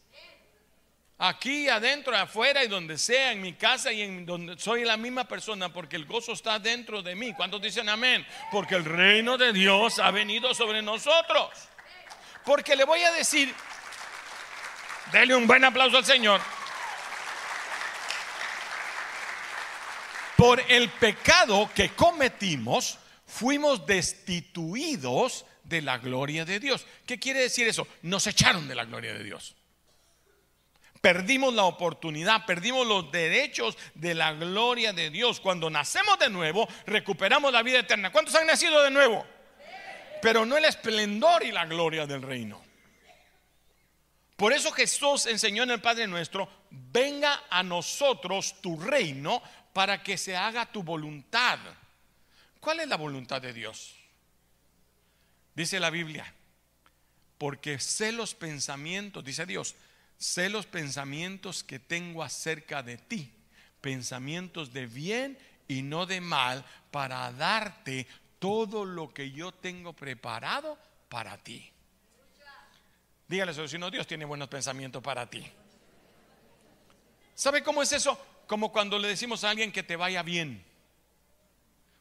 Aquí, 1.17 1.69
adentro, 1.69 2.13
afuera 2.17 2.65
y 2.65 2.67
donde 2.67 2.97
sea, 2.97 3.31
en 3.31 3.41
mi 3.41 3.53
casa 3.53 3.93
y 3.93 4.01
en 4.01 4.25
donde 4.25 4.59
soy 4.59 4.83
la 4.83 4.97
misma 4.97 5.25
persona, 5.25 5.71
porque 5.71 5.95
el 5.95 6.05
gozo 6.05 6.33
está 6.33 6.59
dentro 6.59 7.01
de 7.01 7.15
mí. 7.15 7.33
¿Cuántos 7.33 7.61
dicen 7.61 7.87
amén? 7.87 8.25
Porque 8.51 8.75
el 8.75 8.83
reino 8.83 9.37
de 9.37 9.53
Dios 9.53 9.99
ha 9.99 10.11
venido 10.11 10.53
sobre 10.53 10.81
nosotros. 10.81 11.49
Porque 12.45 12.75
le 12.75 12.83
voy 12.83 13.01
a 13.01 13.11
decir, 13.11 13.53
dele 15.11 15.35
un 15.35 15.47
buen 15.47 15.63
aplauso 15.63 15.97
al 15.97 16.05
Señor. 16.05 16.41
por 20.43 20.61
el 20.67 20.89
pecado 20.89 21.71
que 21.73 21.91
cometimos, 21.91 22.99
fuimos 23.25 23.85
destituidos 23.85 25.45
de 25.63 25.81
la 25.81 25.99
gloria 25.99 26.43
de 26.43 26.59
Dios. 26.59 26.85
¿Qué 27.05 27.17
quiere 27.17 27.39
decir 27.39 27.65
eso? 27.65 27.87
Nos 28.01 28.27
echaron 28.27 28.67
de 28.67 28.75
la 28.75 28.83
gloria 28.83 29.13
de 29.13 29.23
Dios. 29.23 29.55
Perdimos 30.99 31.53
la 31.53 31.63
oportunidad, 31.63 32.45
perdimos 32.45 32.85
los 32.85 33.09
derechos 33.09 33.77
de 33.95 34.15
la 34.15 34.33
gloria 34.33 34.91
de 34.91 35.09
Dios. 35.11 35.39
Cuando 35.39 35.69
nacemos 35.69 36.19
de 36.19 36.29
nuevo, 36.29 36.67
recuperamos 36.87 37.53
la 37.53 37.63
vida 37.63 37.79
eterna. 37.79 38.11
¿Cuántos 38.11 38.35
han 38.35 38.45
nacido 38.45 38.83
de 38.83 38.91
nuevo? 38.91 39.25
Pero 40.23 40.45
no 40.45 40.55
el 40.55 40.63
esplendor 40.63 41.43
y 41.43 41.51
la 41.51 41.65
gloria 41.65 42.07
del 42.07 42.21
reino. 42.21 42.63
Por 44.37 44.53
eso 44.53 44.71
Jesús 44.71 45.25
enseñó 45.25 45.63
en 45.63 45.71
el 45.71 45.81
Padre 45.81 46.07
nuestro, 46.07 46.49
venga 46.71 47.43
a 47.49 47.61
nosotros 47.61 48.61
tu 48.61 48.79
reino 48.79 49.43
para 49.73 50.01
que 50.01 50.17
se 50.17 50.33
haga 50.33 50.65
tu 50.65 50.81
voluntad. 50.81 51.59
¿Cuál 52.61 52.79
es 52.79 52.87
la 52.87 52.95
voluntad 52.95 53.41
de 53.41 53.51
Dios? 53.51 53.95
Dice 55.55 55.77
la 55.81 55.89
Biblia, 55.89 56.33
porque 57.37 57.77
sé 57.79 58.13
los 58.13 58.33
pensamientos, 58.33 59.25
dice 59.25 59.45
Dios, 59.45 59.75
sé 60.17 60.47
los 60.47 60.65
pensamientos 60.67 61.65
que 61.65 61.79
tengo 61.79 62.23
acerca 62.23 62.81
de 62.81 62.97
ti, 62.97 63.29
pensamientos 63.81 64.71
de 64.71 64.85
bien 64.85 65.37
y 65.67 65.81
no 65.81 66.05
de 66.05 66.21
mal, 66.21 66.63
para 66.91 67.29
darte 67.33 68.07
todo 68.43 68.83
lo 68.83 69.13
que 69.13 69.31
yo 69.31 69.53
tengo 69.53 69.93
preparado 69.93 70.77
para 71.07 71.37
ti. 71.37 71.71
Dígale 73.25 73.51
a 73.51 73.53
su 73.53 73.89
Dios 73.89 74.05
tiene 74.05 74.25
buenos 74.25 74.49
pensamientos 74.49 75.01
para 75.01 75.29
ti. 75.29 75.49
¿Sabe 77.33 77.63
cómo 77.63 77.81
es 77.81 77.93
eso? 77.93 78.19
como 78.47 78.71
cuando 78.71 78.99
le 78.99 79.07
decimos 79.07 79.43
a 79.43 79.49
alguien 79.49 79.71
que 79.71 79.83
te 79.83 79.95
vaya 79.95 80.21
bien. 80.23 80.63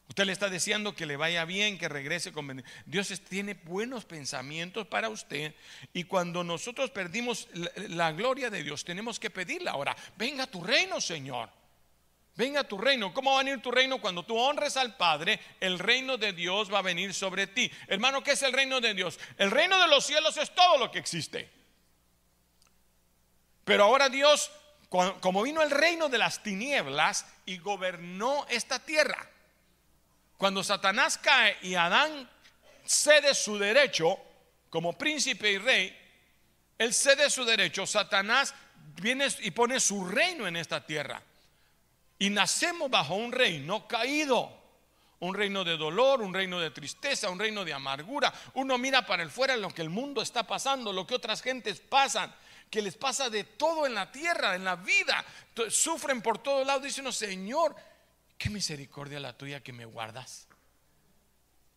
Usted 0.09 0.27
le 0.27 0.33
está 0.33 0.51
deseando 0.51 0.95
que 0.95 1.07
le 1.07 1.17
vaya 1.17 1.45
bien, 1.45 1.79
que 1.79 1.89
regrese 1.89 2.33
con 2.33 2.63
Dios 2.85 3.09
tiene 3.29 3.55
buenos 3.55 4.05
pensamientos 4.05 4.87
para 4.87 5.09
usted 5.09 5.55
y 5.95 6.05
cuando 6.05 6.45
nosotros 6.45 6.91
perdimos 6.91 7.49
la, 7.89 8.13
gloria 8.13 8.51
de 8.51 8.63
Dios, 8.63 8.85
tenemos 8.85 9.19
que 9.19 9.31
pedirle 9.31 9.71
ahora, 9.71 9.97
venga 10.19 10.47
tu 10.47 10.63
reino, 10.63 11.01
Señor. 11.01 11.49
Venga 12.35 12.65
tu 12.65 12.79
reino. 12.79 13.13
¿Cómo 13.13 13.33
va 13.33 13.41
a 13.41 13.45
venir 13.45 13.61
tu 13.61 13.71
reino? 13.71 14.01
Cuando 14.01 14.25
tú 14.25 14.39
honres 14.39 14.77
al 14.77 14.97
Padre, 14.97 15.39
el 15.61 15.79
reino 15.79 16.17
de 16.17 16.33
Dios 16.33 16.73
va 16.73 16.79
a 16.79 16.83
venir 16.83 17.13
sobre 17.13 17.47
ti. 17.47 17.71
Hermano, 17.89 18.23
¿qué 18.23 18.33
es 18.33 18.43
el 18.43 18.53
reino 18.53 18.81
de 18.81 18.95
Dios? 18.95 19.19
El 19.37 19.51
reino 19.51 19.79
de 19.81 19.89
los 19.89 20.07
cielos 20.07 20.37
es 20.39 20.55
todo 20.55 20.79
lo 20.79 20.91
que 20.91 20.99
existe. 20.99 21.51
Pero 23.65 23.85
ahora 23.85 24.09
Dios 24.09 24.51
como 25.21 25.43
vino 25.43 25.63
el 25.63 25.71
reino 25.71 26.11
de 26.11 26.19
las 26.19 26.43
tinieblas 26.43 27.25
y 27.47 27.57
gobernó 27.59 28.47
esta 28.51 28.79
tierra. 28.79 29.27
Cuando 30.37 30.63
Satanás 30.63 31.17
cae 31.17 31.57
y 31.63 31.75
Adán 31.77 32.29
cede 32.85 33.35
su 33.35 33.59
derecho 33.59 34.19
como 34.69 34.93
príncipe 34.99 35.51
y 35.51 35.59
rey, 35.59 35.99
él 36.77 36.93
cede 36.93 37.31
su 37.31 37.45
derecho, 37.45 37.87
Satanás 37.87 38.55
viene 39.01 39.29
y 39.41 39.51
pone 39.53 39.81
su 39.81 40.05
reino 40.05 40.47
en 40.47 40.57
esta 40.57 40.85
tierra. 40.85 41.23
Y 42.23 42.31
nacemos 42.31 42.89
bajo 42.89 43.17
un 43.17 43.33
reino 43.33 43.89
caído, 43.89 44.49
un 45.19 45.35
reino 45.35 45.65
de 45.65 45.77
dolor, 45.77 46.23
un 46.23 46.33
reino 46.33 46.61
de 46.61 46.71
tristeza, 46.71 47.29
un 47.29 47.37
reino 47.41 47.65
de 47.65 47.73
amargura. 47.73 48.33
Uno 48.55 48.79
mira 48.79 49.05
para 49.05 49.25
el 49.25 49.31
fuera 49.33 49.57
lo 49.57 49.71
que 49.71 49.83
el 49.83 49.91
mundo 49.91 50.23
está 50.23 50.47
pasando, 50.47 50.93
lo 50.93 51.05
que 51.05 51.17
otras 51.17 51.43
gentes 51.43 51.81
pasan 51.81 52.33
que 52.71 52.81
les 52.81 52.97
pasa 52.97 53.29
de 53.29 53.43
todo 53.43 53.87
en 53.87 53.95
la 53.95 54.13
tierra, 54.13 54.55
en 54.55 54.63
la 54.63 54.77
vida. 54.77 55.25
Sufren 55.69 56.23
por 56.23 56.39
todos 56.39 56.65
lados. 56.65 56.85
Dicen, 56.85 57.03
uno, 57.03 57.11
Señor, 57.11 57.75
qué 58.39 58.51
misericordia 58.51 59.19
la 59.19 59.37
tuya 59.37 59.61
que 59.61 59.73
me 59.73 59.85
guardas. 59.85 60.47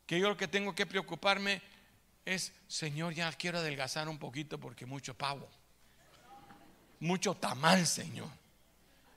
Que 0.05 0.19
yo 0.19 0.29
lo 0.29 0.37
que 0.37 0.47
tengo 0.47 0.75
que 0.75 0.85
preocuparme 0.85 1.59
es, 2.23 2.53
Señor, 2.67 3.15
ya 3.15 3.31
quiero 3.33 3.57
adelgazar 3.57 4.07
un 4.07 4.19
poquito 4.19 4.59
porque 4.59 4.85
mucho 4.85 5.15
pavo. 5.15 5.49
Mucho 6.99 7.33
tamal, 7.33 7.87
Señor. 7.87 8.44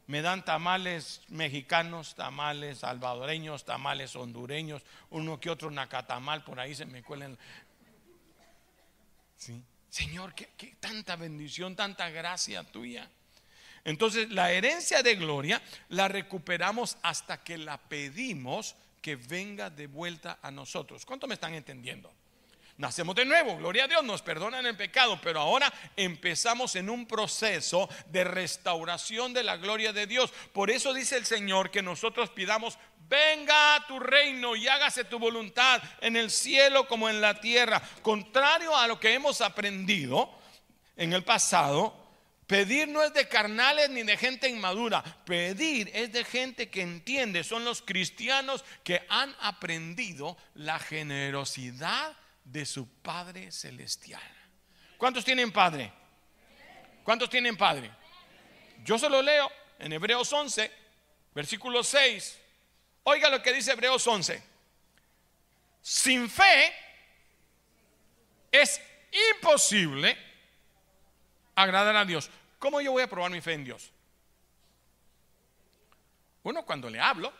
Me 0.08 0.22
dan 0.22 0.42
tamales 0.42 1.20
mexicanos, 1.28 2.14
tamales 2.14 2.78
salvadoreños, 2.78 3.66
tamales 3.66 4.16
hondureños, 4.16 4.82
uno 5.10 5.38
que 5.38 5.50
otro 5.50 5.70
nacatamal, 5.70 6.42
por 6.44 6.58
ahí 6.58 6.74
se 6.74 6.86
me 6.86 7.02
cuelen. 7.02 7.38
Sí. 9.36 9.62
Señor, 9.90 10.34
¿qué, 10.34 10.76
tanta 10.80 11.16
bendición, 11.16 11.76
tanta 11.76 12.08
gracia 12.08 12.64
tuya. 12.64 13.08
Entonces 13.84 14.30
la 14.30 14.50
herencia 14.50 15.02
de 15.02 15.14
gloria 15.14 15.62
la 15.90 16.08
recuperamos 16.08 16.96
hasta 17.02 17.42
que 17.42 17.58
la 17.58 17.76
pedimos 17.76 18.76
que 19.02 19.16
venga 19.16 19.68
de 19.68 19.86
vuelta 19.88 20.38
a 20.40 20.50
nosotros. 20.50 21.04
¿Cuánto 21.04 21.26
me 21.26 21.34
están 21.34 21.54
entendiendo? 21.54 22.12
Nacemos 22.78 23.16
de 23.16 23.24
nuevo, 23.24 23.56
gloria 23.56 23.84
a 23.84 23.88
Dios, 23.88 24.04
nos 24.04 24.22
perdonan 24.22 24.64
el 24.64 24.76
pecado, 24.76 25.18
pero 25.20 25.40
ahora 25.40 25.72
empezamos 25.96 26.76
en 26.76 26.88
un 26.88 27.06
proceso 27.06 27.88
de 28.06 28.22
restauración 28.22 29.34
de 29.34 29.42
la 29.42 29.56
gloria 29.56 29.92
de 29.92 30.06
Dios. 30.06 30.32
Por 30.52 30.70
eso 30.70 30.94
dice 30.94 31.16
el 31.16 31.26
Señor 31.26 31.72
que 31.72 31.82
nosotros 31.82 32.30
pidamos, 32.30 32.78
venga 33.08 33.74
a 33.74 33.86
tu 33.88 33.98
reino 33.98 34.54
y 34.54 34.68
hágase 34.68 35.02
tu 35.02 35.18
voluntad 35.18 35.82
en 36.00 36.14
el 36.14 36.30
cielo 36.30 36.86
como 36.86 37.08
en 37.08 37.20
la 37.20 37.40
tierra. 37.40 37.82
Contrario 38.00 38.76
a 38.76 38.86
lo 38.86 39.00
que 39.00 39.12
hemos 39.12 39.40
aprendido 39.40 40.30
en 40.96 41.12
el 41.12 41.24
pasado, 41.24 42.06
Pedir 42.46 42.88
no 42.88 43.02
es 43.02 43.12
de 43.12 43.28
carnales 43.28 43.90
ni 43.90 44.04
de 44.04 44.16
gente 44.16 44.48
inmadura. 44.48 45.02
Pedir 45.26 45.90
es 45.92 46.12
de 46.12 46.24
gente 46.24 46.70
que 46.70 46.80
entiende. 46.80 47.44
Son 47.44 47.62
los 47.62 47.82
cristianos 47.82 48.64
que 48.84 49.04
han 49.10 49.36
aprendido 49.40 50.38
la 50.54 50.78
generosidad 50.78 52.16
de 52.50 52.64
su 52.64 52.88
Padre 53.02 53.52
Celestial. 53.52 54.22
¿Cuántos 54.96 55.24
tienen 55.24 55.52
Padre? 55.52 55.92
¿Cuántos 57.04 57.28
tienen 57.28 57.56
Padre? 57.56 57.90
Yo 58.84 58.98
se 58.98 59.08
lo 59.08 59.22
leo 59.22 59.50
en 59.78 59.92
Hebreos 59.92 60.32
11, 60.32 60.70
versículo 61.34 61.84
6. 61.84 62.38
Oiga 63.04 63.28
lo 63.28 63.42
que 63.42 63.52
dice 63.52 63.72
Hebreos 63.72 64.06
11. 64.06 64.42
Sin 65.82 66.28
fe 66.28 66.72
es 68.50 68.80
imposible 69.34 70.16
agradar 71.54 71.96
a 71.96 72.04
Dios. 72.04 72.30
¿Cómo 72.58 72.80
yo 72.80 72.92
voy 72.92 73.02
a 73.02 73.08
probar 73.08 73.30
mi 73.30 73.40
fe 73.40 73.52
en 73.52 73.64
Dios? 73.64 73.90
Uno, 76.42 76.64
cuando 76.64 76.88
le 76.88 76.98
hablo, 76.98 77.32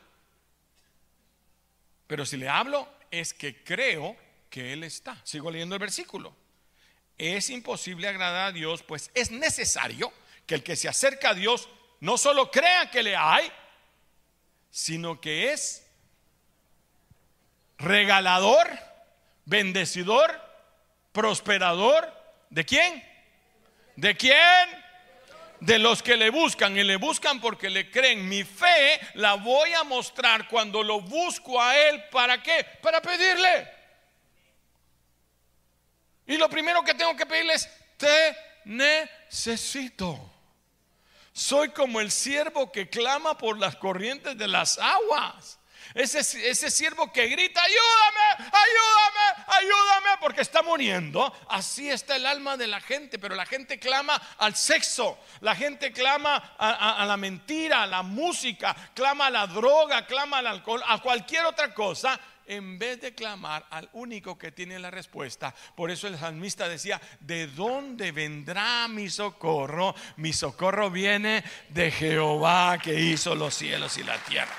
pero 2.07 2.27
si 2.27 2.37
le 2.37 2.49
hablo 2.49 2.89
es 3.11 3.33
que 3.33 3.63
creo 3.65 4.17
que 4.51 4.73
Él 4.73 4.85
está. 4.85 5.21
Sigo 5.25 5.51
leyendo 5.51 5.75
el 5.75 5.81
versículo. 5.81 6.35
Es 7.17 7.51
imposible 7.51 8.09
agradar 8.09 8.49
a 8.49 8.53
Dios, 8.53 8.83
pues 8.83 9.11
es 9.15 9.31
necesario 9.31 10.13
que 10.47 10.55
el 10.55 10.63
que 10.63 10.77
se 10.77 10.89
acerca 10.89 11.31
a 11.31 11.35
Dios 11.35 11.69
no 12.01 12.17
solo 12.17 12.51
crea 12.51 12.91
que 12.91 13.03
le 13.03 13.17
hay, 13.17 13.51
sino 14.71 15.21
que 15.21 15.53
es 15.53 15.85
regalador 17.79 18.69
Bendecidor, 19.49 20.39
prosperador, 21.11 22.07
¿de 22.51 22.67
quién? 22.67 23.03
¿De 23.97 24.15
quién? 24.15 24.37
De 25.61 25.79
los 25.79 26.03
que 26.03 26.19
le 26.19 26.29
buscan 26.29 26.77
y 26.77 26.85
le 26.85 26.97
buscan 26.97 27.41
porque 27.41 27.71
le 27.71 27.91
creen. 27.91 28.29
Mi 28.29 28.45
fe 28.45 29.01
la 29.15 29.37
voy 29.37 29.73
a 29.73 29.85
mostrar 29.85 30.49
cuando 30.49 30.83
lo 30.83 31.01
busco 31.01 31.63
a 31.63 31.75
Él. 31.79 32.05
¿Para 32.11 32.43
qué? 32.43 32.63
Para 32.83 33.01
pedirle. 33.01 33.78
Y 36.29 36.37
lo 36.37 36.49
primero 36.49 36.85
que 36.85 36.95
tengo 36.95 37.17
que 37.17 37.27
pedirle 37.27 37.55
es, 37.55 37.69
te 37.97 38.37
necesito. 38.67 40.31
Soy 41.33 41.71
como 41.71 42.01
el 42.01 42.11
siervo 42.11 42.71
que 42.71 42.91
clama 42.91 43.39
por 43.39 43.59
las 43.59 43.77
corrientes 43.77 44.37
de 44.37 44.47
las 44.47 44.79
aguas. 44.79 45.59
Ese, 45.95 46.19
ese 46.19 46.71
siervo 46.71 47.11
que 47.11 47.29
grita, 47.29 47.63
ayúdame, 47.63 48.51
ayúdame, 48.53 49.45
ayúdame, 49.47 50.11
porque 50.21 50.43
está 50.43 50.63
muriendo. 50.63 51.35
Así 51.49 51.89
está 51.89 52.17
el 52.17 52.27
alma 52.27 52.59
de 52.59 52.67
la 52.67 52.83
gente, 52.83 53.19
pero 53.19 53.35
la 53.35 53.47
gente 53.47 53.79
clama 53.79 54.21
al 54.37 54.55
sexo, 54.55 55.19
la 55.41 55.57
gente 55.57 55.93
clama 55.93 56.57
a, 56.59 57.03
a 57.03 57.07
la 57.07 57.17
mentira, 57.17 57.85
a 57.85 57.87
la 57.87 58.03
música, 58.03 58.77
clama 58.95 59.29
a 59.29 59.31
la 59.31 59.47
droga, 59.47 60.05
clama 60.07 60.39
al 60.39 60.47
alcohol, 60.49 60.83
a 60.87 61.01
cualquier 61.01 61.47
otra 61.47 61.73
cosa 61.73 62.21
en 62.49 62.79
vez 62.79 63.01
de 63.01 63.15
clamar 63.15 63.67
al 63.71 63.89
único 63.93 64.37
que 64.37 64.51
tiene 64.51 64.79
la 64.79 64.91
respuesta. 64.91 65.55
Por 65.77 65.91
eso 65.91 66.09
el 66.09 66.19
salmista 66.19 66.69
decía, 66.69 67.01
¿de 67.21 67.47
dónde 67.47 68.11
vendrá 68.11 68.89
mi 68.89 69.09
socorro? 69.09 69.95
Mi 70.17 70.33
socorro 70.33 70.91
viene 70.91 71.45
de 71.69 71.91
Jehová 71.91 72.79
que 72.83 72.99
hizo 72.99 73.35
los 73.35 73.55
cielos 73.55 73.97
y 73.99 74.03
la 74.03 74.17
tierra. 74.19 74.55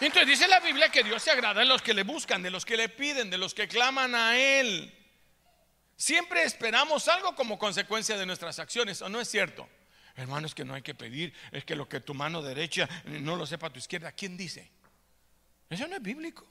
Entonces 0.00 0.28
dice 0.28 0.48
la 0.48 0.60
Biblia 0.60 0.88
que 0.88 1.04
Dios 1.04 1.22
se 1.22 1.30
agrada 1.30 1.60
de 1.60 1.66
los 1.66 1.80
que 1.80 1.94
le 1.94 2.02
buscan, 2.02 2.42
de 2.42 2.50
los 2.50 2.64
que 2.64 2.76
le 2.76 2.88
piden, 2.88 3.30
de 3.30 3.38
los 3.38 3.54
que 3.54 3.68
claman 3.68 4.14
a 4.14 4.36
Él. 4.36 4.92
Siempre 5.96 6.42
esperamos 6.42 7.06
algo 7.08 7.34
como 7.34 7.58
consecuencia 7.58 8.16
de 8.16 8.26
nuestras 8.26 8.58
acciones, 8.58 9.00
¿o 9.02 9.08
no 9.08 9.20
es 9.20 9.28
cierto? 9.28 9.68
Hermano, 10.16 10.46
es 10.46 10.54
que 10.54 10.64
no 10.64 10.74
hay 10.74 10.82
que 10.82 10.94
pedir, 10.94 11.34
es 11.50 11.64
que 11.64 11.74
lo 11.74 11.88
que 11.88 12.00
tu 12.00 12.14
mano 12.14 12.40
derecha 12.40 12.88
no 13.04 13.34
lo 13.34 13.46
sepa 13.46 13.70
tu 13.70 13.78
izquierda. 13.78 14.12
¿Quién 14.12 14.36
dice? 14.36 14.70
Eso 15.68 15.88
no 15.88 15.96
es 15.96 16.02
bíblico. 16.02 16.46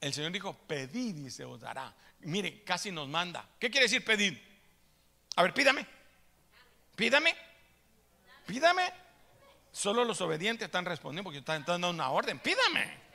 El 0.00 0.12
Señor 0.12 0.32
dijo, 0.32 0.54
pedid 0.66 1.16
y 1.16 1.30
se 1.30 1.44
os 1.44 1.60
dará. 1.60 1.94
Mire, 2.20 2.62
casi 2.64 2.90
nos 2.90 3.08
manda. 3.08 3.48
¿Qué 3.58 3.70
quiere 3.70 3.84
decir 3.84 4.04
pedir? 4.04 4.42
A 5.36 5.42
ver, 5.42 5.54
pídame. 5.54 5.86
Pídame. 6.96 7.34
Pídame. 8.46 8.92
Solo 9.70 10.04
los 10.04 10.20
obedientes 10.20 10.66
están 10.66 10.84
respondiendo 10.84 11.24
porque 11.24 11.38
están 11.38 11.64
dando 11.64 11.90
una 11.90 12.10
orden. 12.10 12.40
Pídame. 12.40 13.06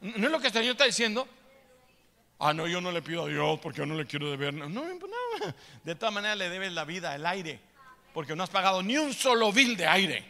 ¿No 0.00 0.26
es 0.26 0.32
lo 0.32 0.40
que 0.40 0.48
el 0.48 0.52
Señor 0.52 0.72
está 0.72 0.84
diciendo? 0.84 1.28
Ah, 2.40 2.52
no, 2.52 2.66
yo 2.66 2.80
no 2.80 2.90
le 2.90 3.02
pido 3.02 3.24
a 3.24 3.28
Dios 3.28 3.60
porque 3.60 3.78
yo 3.78 3.86
no 3.86 3.94
le 3.94 4.06
quiero 4.06 4.28
deber. 4.28 4.52
No, 4.52 4.68
no, 4.68 4.82
no. 4.82 5.54
De 5.84 5.94
todas 5.94 6.12
maneras 6.12 6.36
le 6.36 6.48
debes 6.48 6.72
la 6.72 6.84
vida, 6.84 7.14
el 7.14 7.24
aire 7.26 7.71
porque 8.12 8.36
no 8.36 8.42
has 8.42 8.50
pagado 8.50 8.82
ni 8.82 8.96
un 8.96 9.12
solo 9.12 9.52
bill 9.52 9.76
de 9.76 9.86
aire. 9.86 10.24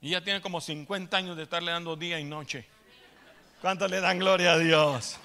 Y 0.00 0.10
ya 0.10 0.22
tiene 0.22 0.40
como 0.40 0.60
50 0.60 1.16
años 1.16 1.36
de 1.36 1.42
estarle 1.42 1.72
dando 1.72 1.96
día 1.96 2.20
y 2.20 2.24
noche. 2.24 2.66
¿Cuánto 3.60 3.88
le 3.88 4.00
dan 4.00 4.18
gloria 4.18 4.52
a 4.52 4.58
Dios? 4.58 5.18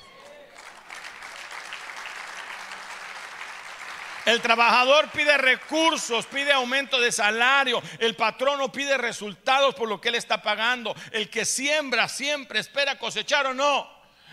El 4.26 4.42
trabajador 4.42 5.10
pide 5.12 5.38
recursos, 5.38 6.26
pide 6.28 6.52
aumento 6.54 7.00
de 7.00 7.12
salario. 7.12 7.82
El 8.00 8.16
patrono 8.16 8.72
pide 8.72 8.98
resultados 8.98 9.76
por 9.76 9.90
lo 9.90 10.00
que 10.00 10.10
él 10.10 10.16
está 10.16 10.42
pagando. 10.42 10.96
El 11.12 11.30
que 11.30 11.46
siembra 11.46 12.08
siempre 12.08 12.60
espera 12.60 12.98
cosechar 12.98 13.46
o 13.48 13.54
no. 13.54 13.88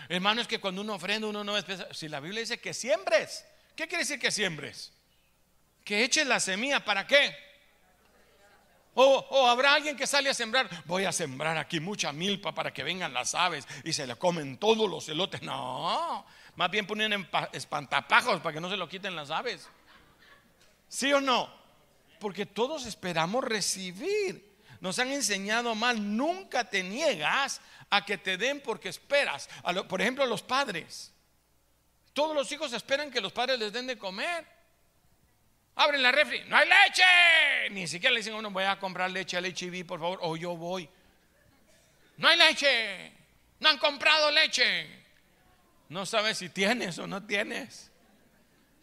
Hermano, 0.07 0.41
es 0.41 0.47
que 0.47 0.59
cuando 0.59 0.81
uno 0.81 0.95
ofrenda, 0.95 1.27
uno 1.27 1.43
no 1.43 1.57
espera. 1.57 1.87
Si 1.93 2.07
la 2.07 2.19
Biblia 2.19 2.41
dice 2.41 2.59
que 2.59 2.73
siembres, 2.73 3.45
¿qué 3.75 3.87
quiere 3.87 4.03
decir 4.03 4.19
que 4.19 4.31
siembres? 4.31 4.93
Que 5.83 6.03
eches 6.03 6.27
la 6.27 6.39
semilla, 6.39 6.83
¿para 6.83 7.07
qué? 7.07 7.35
O, 8.93 9.47
habrá 9.47 9.73
alguien 9.73 9.95
que 9.95 10.05
sale 10.05 10.29
a 10.29 10.33
sembrar, 10.33 10.69
voy 10.85 11.05
a 11.05 11.13
sembrar 11.13 11.57
aquí 11.57 11.79
mucha 11.79 12.11
milpa 12.11 12.53
para 12.53 12.73
que 12.73 12.83
vengan 12.83 13.13
las 13.13 13.33
aves 13.35 13.65
y 13.85 13.93
se 13.93 14.05
le 14.05 14.15
comen 14.15 14.57
todos 14.57 14.89
los 14.89 15.07
elotes. 15.07 15.41
No, 15.41 16.25
más 16.55 16.69
bien 16.69 16.85
ponen 16.85 17.27
espantapajos 17.53 18.41
para 18.41 18.53
que 18.53 18.59
no 18.59 18.69
se 18.69 18.75
lo 18.75 18.89
quiten 18.89 19.15
las 19.15 19.31
aves. 19.31 19.69
¿Sí 20.89 21.13
o 21.13 21.21
no? 21.21 21.49
Porque 22.19 22.45
todos 22.45 22.85
esperamos 22.85 23.45
recibir. 23.45 24.51
Nos 24.81 24.99
han 24.99 25.11
enseñado 25.11 25.73
mal, 25.73 26.17
nunca 26.17 26.69
te 26.69 26.83
niegas 26.83 27.61
a 27.89 28.03
que 28.03 28.17
te 28.17 28.37
den 28.37 28.61
porque 28.61 28.89
esperas. 28.89 29.47
por 29.87 30.01
ejemplo, 30.01 30.25
los 30.25 30.41
padres. 30.41 31.13
Todos 32.13 32.35
los 32.35 32.51
hijos 32.51 32.73
esperan 32.73 33.09
que 33.09 33.21
los 33.21 33.31
padres 33.31 33.57
les 33.57 33.71
den 33.71 33.87
de 33.87 33.97
comer. 33.97 34.45
Abren 35.75 36.03
la 36.03 36.11
refri, 36.11 36.43
no 36.47 36.57
hay 36.57 36.67
leche. 36.67 37.69
Ni 37.71 37.87
siquiera 37.87 38.13
le 38.13 38.19
dicen 38.19 38.33
a 38.33 38.37
uno, 38.37 38.51
voy 38.51 38.65
a 38.65 38.77
comprar 38.77 39.09
leche 39.09 39.37
al 39.37 39.45
HIV, 39.45 39.85
por 39.85 39.99
favor, 39.99 40.19
o 40.21 40.35
yo 40.35 40.55
voy. 40.55 40.89
No 42.17 42.27
hay 42.27 42.37
leche. 42.37 43.11
No 43.59 43.69
han 43.69 43.77
comprado 43.77 44.31
leche. 44.31 44.87
No 45.89 46.05
sabes 46.05 46.37
si 46.37 46.49
tienes 46.49 46.97
o 46.99 47.07
no 47.07 47.23
tienes. 47.23 47.91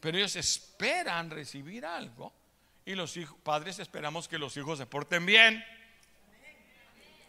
Pero 0.00 0.18
ellos 0.18 0.36
esperan 0.36 1.30
recibir 1.30 1.84
algo. 1.84 2.32
Y 2.84 2.94
los 2.94 3.16
hijos, 3.16 3.36
padres 3.42 3.78
esperamos 3.78 4.28
que 4.28 4.38
los 4.38 4.56
hijos 4.56 4.78
se 4.78 4.86
porten 4.86 5.26
bien. 5.26 5.64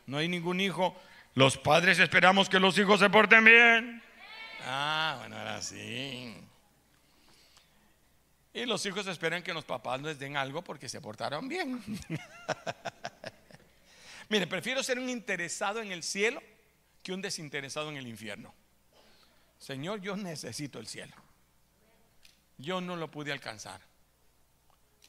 No 0.05 0.17
hay 0.17 0.27
ningún 0.27 0.59
hijo. 0.61 0.95
Los 1.35 1.57
padres 1.57 1.99
esperamos 1.99 2.49
que 2.49 2.59
los 2.59 2.77
hijos 2.77 2.99
se 2.99 3.09
porten 3.09 3.43
bien. 3.43 4.01
Ah, 4.65 5.15
bueno, 5.19 5.37
ahora 5.37 5.61
sí. 5.61 6.35
Y 8.59 8.65
los 8.65 8.85
hijos 8.85 9.07
esperan 9.07 9.41
que 9.41 9.53
los 9.53 9.63
papás 9.63 10.01
les 10.01 10.19
den 10.19 10.35
algo 10.35 10.61
porque 10.61 10.89
se 10.89 10.99
portaron 10.99 11.47
bien. 11.47 11.81
Mire, 14.29 14.47
prefiero 14.47 14.83
ser 14.83 14.99
un 14.99 15.09
interesado 15.09 15.81
en 15.81 15.93
el 15.93 16.03
cielo 16.03 16.43
que 17.01 17.13
un 17.13 17.21
desinteresado 17.21 17.89
en 17.89 17.95
el 17.95 18.05
infierno. 18.05 18.53
Señor, 19.59 20.01
yo 20.01 20.17
necesito 20.17 20.77
el 20.77 20.87
cielo. 20.87 21.15
Yo 22.57 22.81
no 22.81 22.97
lo 22.97 23.09
pude 23.09 23.31
alcanzar. 23.31 23.79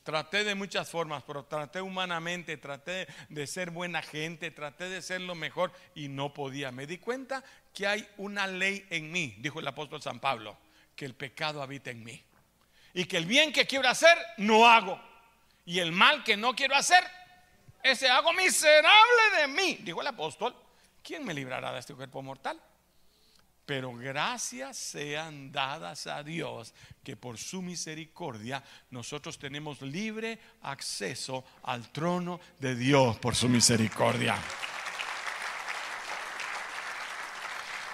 Traté 0.04 0.44
de 0.44 0.54
muchas 0.54 0.88
formas, 0.88 1.24
pero 1.24 1.44
traté 1.44 1.82
humanamente, 1.82 2.56
traté 2.56 3.08
de 3.28 3.46
ser 3.48 3.70
buena 3.70 4.00
gente, 4.00 4.52
traté 4.52 4.88
de 4.88 5.02
ser 5.02 5.22
lo 5.22 5.34
mejor 5.34 5.72
y 5.96 6.06
no 6.06 6.32
podía. 6.32 6.70
Me 6.70 6.86
di 6.86 6.98
cuenta 6.98 7.42
que 7.74 7.88
hay 7.88 8.08
una 8.16 8.46
ley 8.46 8.86
en 8.90 9.10
mí, 9.10 9.34
dijo 9.40 9.58
el 9.58 9.66
apóstol 9.66 10.00
San 10.00 10.20
Pablo, 10.20 10.56
que 10.94 11.04
el 11.04 11.14
pecado 11.14 11.62
habita 11.62 11.90
en 11.90 12.04
mí. 12.04 12.22
Y 12.94 13.04
que 13.04 13.16
el 13.16 13.26
bien 13.26 13.52
que 13.52 13.66
quiero 13.66 13.88
hacer, 13.88 14.16
no 14.38 14.66
hago. 14.66 15.00
Y 15.64 15.78
el 15.78 15.92
mal 15.92 16.24
que 16.24 16.36
no 16.36 16.54
quiero 16.54 16.74
hacer, 16.74 17.04
ese 17.82 18.08
hago 18.08 18.32
miserable 18.32 19.22
de 19.40 19.48
mí. 19.48 19.78
Dijo 19.82 20.00
el 20.00 20.06
apóstol, 20.06 20.54
¿quién 21.02 21.24
me 21.24 21.34
librará 21.34 21.72
de 21.72 21.80
este 21.80 21.94
cuerpo 21.94 22.22
mortal? 22.22 22.60
Pero 23.64 23.94
gracias 23.94 24.76
sean 24.76 25.52
dadas 25.52 26.08
a 26.08 26.24
Dios 26.24 26.74
que 27.04 27.16
por 27.16 27.38
su 27.38 27.62
misericordia 27.62 28.64
nosotros 28.90 29.38
tenemos 29.38 29.80
libre 29.80 30.40
acceso 30.62 31.44
al 31.62 31.88
trono 31.92 32.40
de 32.58 32.74
Dios 32.74 33.16
por 33.18 33.36
su 33.36 33.48
misericordia. 33.48 34.36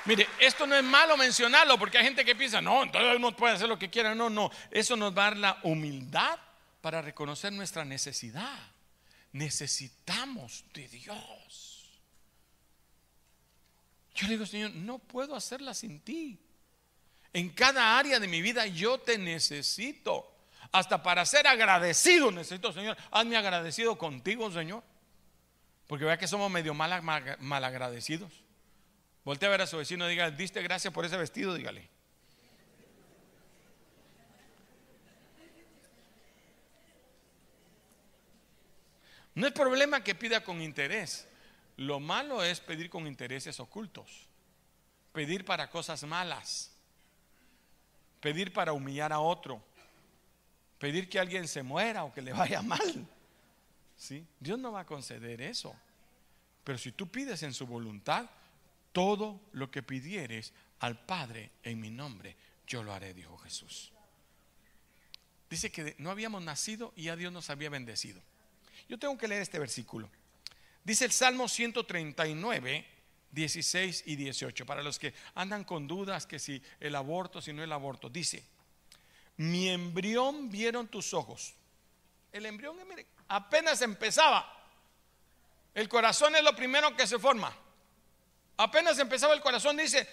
Mire, 0.07 0.29
esto 0.38 0.66
no 0.66 0.77
es 0.77 0.85
malo 0.85 1.16
mencionarlo 1.16 1.77
porque 1.79 1.99
hay 1.99 2.05
gente 2.05 2.25
que 2.25 2.37
piensa, 2.37 2.61
no, 2.61 2.85
entonces 2.85 3.16
uno 3.16 3.35
puede 3.35 3.55
hacer 3.55 3.69
lo 3.69 3.79
que 3.79 3.90
quiera. 3.90 4.14
No, 4.14 4.31
no, 4.31 4.51
eso 4.71 4.97
nos 4.97 5.16
va 5.16 5.27
a 5.27 5.31
dar 5.31 5.37
la 5.37 5.59
humildad 5.64 6.38
para 6.81 7.03
reconocer 7.03 7.53
nuestra 7.53 7.85
necesidad. 7.85 8.59
Necesitamos 9.33 10.64
de 10.73 10.87
Dios. 10.88 12.01
Yo 14.14 14.29
le 14.29 14.35
digo, 14.35 14.47
Señor, 14.47 14.71
no 14.71 14.99
puedo 14.99 15.35
hacerla 15.35 15.75
sin 15.75 16.01
ti. 16.01 16.38
En 17.33 17.51
cada 17.51 17.99
área 17.99 18.21
de 18.21 18.29
mi 18.29 18.40
vida 18.40 18.66
yo 18.66 18.99
te 18.99 19.19
necesito. 19.19 20.33
Hasta 20.73 21.03
para 21.03 21.27
ser 21.27 21.47
agradecido 21.47 22.31
necesito, 22.31 22.73
Señor. 22.73 22.97
Hazme 23.11 23.37
agradecido 23.37 23.99
contigo, 23.99 24.51
Señor. 24.53 24.83
Porque 25.87 26.05
vea 26.05 26.16
que 26.16 26.29
somos 26.29 26.51
medio 26.51 26.73
mal, 26.73 27.03
mal 27.03 27.64
agradecidos. 27.64 28.46
Voltea 29.27 29.49
a 29.49 29.51
ver 29.51 29.62
a 29.62 29.67
su 29.67 29.77
vecino 29.77 30.07
diga, 30.07 30.31
diste 30.31 30.62
gracias 30.62 30.95
por 30.95 31.05
ese 31.05 31.17
vestido, 31.17 31.53
dígale. 31.53 31.89
No 39.35 39.49
es 39.49 39.53
problema 39.53 40.05
que 40.05 40.15
pida 40.15 40.45
con 40.45 40.62
interés. 40.62 41.27
Lo 41.77 41.99
malo 41.99 42.45
es 42.45 42.61
pedir 42.61 42.89
con 42.89 43.09
intereses 43.09 43.59
ocultos. 43.59 44.29
Pedir 45.12 45.45
para 45.45 45.71
cosas 45.71 46.05
malas. 46.05 46.71
Pedir 48.21 48.53
para 48.53 48.73
humillar 48.75 49.12
a 49.12 49.19
otro. 49.19 49.61
Pedir 50.79 51.09
que 51.09 51.19
alguien 51.19 51.49
se 51.49 51.65
muera 51.65 52.05
o 52.05 52.15
que 52.15 52.23
le 52.23 52.33
vaya 52.33 52.62
mal. 52.62 53.09
¿Sí? 53.97 54.25
Dios 54.39 54.57
no 54.57 54.71
va 54.71 54.83
a 54.83 54.87
conceder 54.87 55.41
eso. 55.41 55.75
Pero 56.62 56.79
si 56.79 56.93
tú 56.93 57.09
pides 57.09 57.43
en 57.43 57.53
su 57.53 57.67
voluntad, 57.67 58.31
todo 58.97 59.43
lo 59.53 59.71
que 59.71 59.83
pidieres 59.83 60.55
al 60.79 60.99
Padre 60.99 61.51
en 61.63 61.79
mi 61.79 61.91
nombre, 61.91 62.35
yo 62.67 62.83
lo 62.83 62.95
haré, 62.95 63.13
dijo 63.13 63.37
Jesús. 63.37 63.93
Dice 65.51 65.71
que 65.71 65.95
no 65.99 66.11
habíamos 66.11 66.43
nacido 66.43 66.95
y 66.97 67.03
ya 67.03 67.15
Dios 67.15 67.31
nos 67.31 67.51
había 67.51 67.69
bendecido. 67.69 68.23
Yo 68.89 68.99
tengo 68.99 69.19
que 69.19 69.29
leer 69.29 69.43
este 69.43 69.59
versículo. 69.59 70.09
Dice 70.83 71.05
el 71.05 71.13
Salmo 71.13 71.47
139, 71.47 72.87
16 73.33 74.05
y 74.07 74.17
18. 74.17 74.65
Para 74.65 74.83
los 74.83 74.99
que 74.99 75.13
andan 75.35 75.65
con 75.65 75.87
dudas 75.87 76.27
que 76.27 76.39
si 76.39 76.63
el 76.81 76.95
aborto, 76.95 77.43
si 77.43 77.53
no 77.53 77.63
el 77.63 77.73
aborto. 77.73 78.09
Dice, 78.09 78.43
mi 79.37 79.69
embrión 79.69 80.49
vieron 80.49 80.89
tus 80.89 81.13
ojos. 81.13 81.53
El 82.33 82.47
embrión, 82.47 82.79
mire, 82.89 83.05
apenas 83.29 83.83
empezaba. 83.83 84.51
El 85.75 85.87
corazón 85.87 86.35
es 86.35 86.43
lo 86.43 86.57
primero 86.57 86.97
que 86.97 87.07
se 87.07 87.19
forma. 87.19 87.66
Apenas 88.57 88.99
empezaba 88.99 89.35
el 89.35 89.40
corazón, 89.40 89.77
dice, 89.77 90.09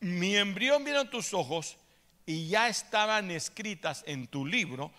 mi 0.00 0.36
embrión 0.36 0.84
vieron 0.84 1.08
tus 1.08 1.32
ojos 1.32 1.78
y 2.26 2.48
ya 2.48 2.68
estaban 2.68 3.30
escritas 3.30 4.02
en 4.06 4.26
tu 4.26 4.44
libro 4.44 4.92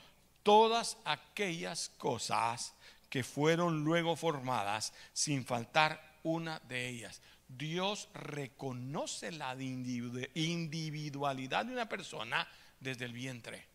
todas 0.43 0.97
aquellas 1.06 1.91
cosas 1.97 2.73
que 3.10 3.23
fueron 3.23 3.84
luego 3.84 4.15
formadas 4.15 4.93
sin 5.13 5.45
faltar 5.45 6.15
una 6.23 6.60
de 6.67 6.88
ellas. 6.88 7.21
Dios 7.47 8.10
reconoce 8.13 9.32
la 9.32 9.56
individualidad 9.56 11.65
de 11.65 11.73
una 11.73 11.88
persona 11.88 12.47
desde 12.80 13.06
el 13.06 13.13
vientre. 13.13 13.65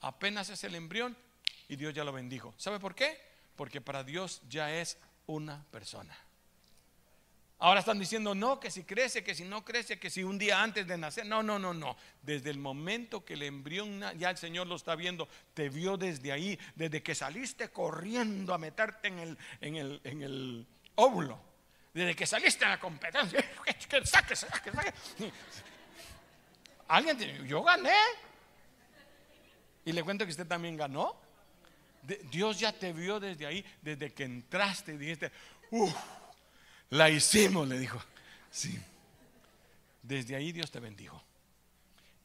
Apenas 0.00 0.50
es 0.50 0.62
el 0.64 0.74
embrión 0.74 1.16
y 1.68 1.76
Dios 1.76 1.94
ya 1.94 2.04
lo 2.04 2.12
bendijo. 2.12 2.54
¿Sabe 2.56 2.78
por 2.78 2.94
qué? 2.94 3.20
Porque 3.56 3.80
para 3.80 4.04
Dios 4.04 4.42
ya 4.48 4.72
es 4.72 4.98
una 5.26 5.64
persona. 5.70 6.16
Ahora 7.58 7.80
están 7.80 7.98
diciendo, 7.98 8.34
no, 8.34 8.60
que 8.60 8.70
si 8.70 8.84
crece, 8.84 9.24
que 9.24 9.34
si 9.34 9.44
no 9.44 9.64
crece, 9.64 9.98
que 9.98 10.10
si 10.10 10.22
un 10.22 10.36
día 10.36 10.62
antes 10.62 10.86
de 10.86 10.98
nacer. 10.98 11.24
No, 11.24 11.42
no, 11.42 11.58
no, 11.58 11.72
no. 11.72 11.96
Desde 12.20 12.50
el 12.50 12.58
momento 12.58 13.24
que 13.24 13.32
el 13.32 13.42
embrión, 13.44 14.02
ya 14.18 14.28
el 14.28 14.36
Señor 14.36 14.66
lo 14.66 14.76
está 14.76 14.94
viendo, 14.94 15.26
te 15.54 15.70
vio 15.70 15.96
desde 15.96 16.32
ahí, 16.32 16.58
desde 16.74 17.02
que 17.02 17.14
saliste 17.14 17.70
corriendo 17.70 18.52
a 18.52 18.58
meterte 18.58 19.08
en 19.08 19.18
el, 19.20 19.38
en 19.62 19.76
el, 19.76 20.00
en 20.04 20.22
el 20.22 20.66
óvulo, 20.96 21.40
desde 21.94 22.14
que 22.14 22.26
saliste 22.26 22.66
a 22.66 22.70
la 22.70 22.80
competencia, 22.80 23.42
que 23.88 24.04
saque, 24.04 24.36
saque, 24.36 24.70
saque. 24.70 24.92
Alguien, 26.88 27.46
yo 27.46 27.62
gané. 27.62 27.96
Y 29.86 29.92
le 29.92 30.02
cuento 30.02 30.26
que 30.26 30.30
usted 30.30 30.46
también 30.46 30.76
ganó. 30.76 31.16
Dios 32.30 32.60
ya 32.60 32.70
te 32.72 32.92
vio 32.92 33.18
desde 33.18 33.46
ahí, 33.46 33.64
desde 33.80 34.12
que 34.12 34.24
entraste 34.24 34.92
y 34.92 34.98
dijiste, 34.98 35.32
uff 35.70 35.96
la 36.90 37.10
hicimos, 37.10 37.68
le 37.68 37.78
dijo. 37.78 38.02
Sí. 38.50 38.78
Desde 40.02 40.36
ahí 40.36 40.52
Dios 40.52 40.70
te 40.70 40.80
bendijo. 40.80 41.22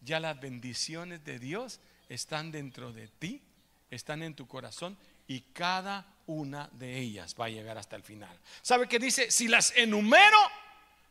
Ya 0.01 0.19
las 0.19 0.39
bendiciones 0.39 1.23
de 1.25 1.39
Dios 1.39 1.79
están 2.09 2.51
dentro 2.51 2.91
de 2.91 3.07
ti, 3.07 3.41
están 3.89 4.23
en 4.23 4.35
tu 4.35 4.47
corazón 4.47 4.97
y 5.27 5.41
cada 5.53 6.05
una 6.27 6.69
de 6.73 6.97
ellas 6.97 7.35
va 7.39 7.45
a 7.45 7.49
llegar 7.49 7.77
hasta 7.77 7.95
el 7.95 8.03
final. 8.03 8.35
¿Sabe 8.61 8.87
qué 8.87 8.99
dice? 8.99 9.31
Si 9.31 9.47
las 9.47 9.75
enumero, 9.75 10.37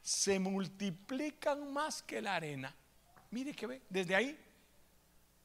se 0.03 0.39
multiplican 0.39 1.73
más 1.73 2.03
que 2.03 2.21
la 2.21 2.37
arena. 2.37 2.75
Mire 3.31 3.55
que 3.55 3.67
ve, 3.67 3.83
desde 3.89 4.15
ahí. 4.15 4.39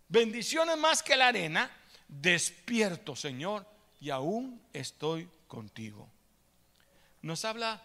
Bendiciones 0.07 0.77
más 0.77 1.03
que 1.03 1.15
la 1.15 1.27
arena. 1.27 1.71
Despierto, 2.07 3.15
Señor, 3.15 3.65
y 3.99 4.09
aún 4.09 4.61
estoy 4.73 5.29
contigo. 5.47 6.07
Nos 7.21 7.45
habla 7.45 7.81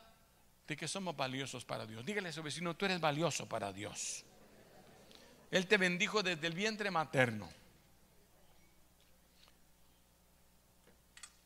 de 0.70 0.76
que 0.76 0.86
somos 0.86 1.16
valiosos 1.16 1.64
para 1.64 1.84
Dios. 1.84 2.06
Dígale 2.06 2.28
a 2.28 2.32
su 2.32 2.44
vecino, 2.44 2.76
tú 2.76 2.84
eres 2.84 3.00
valioso 3.00 3.48
para 3.48 3.72
Dios. 3.72 4.24
Él 5.50 5.66
te 5.66 5.76
bendijo 5.76 6.22
desde 6.22 6.46
el 6.46 6.52
vientre 6.52 6.92
materno. 6.92 7.50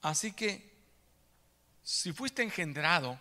Así 0.02 0.32
que 0.32 0.70
si 1.82 2.12
fuiste 2.12 2.42
engendrado 2.42 3.18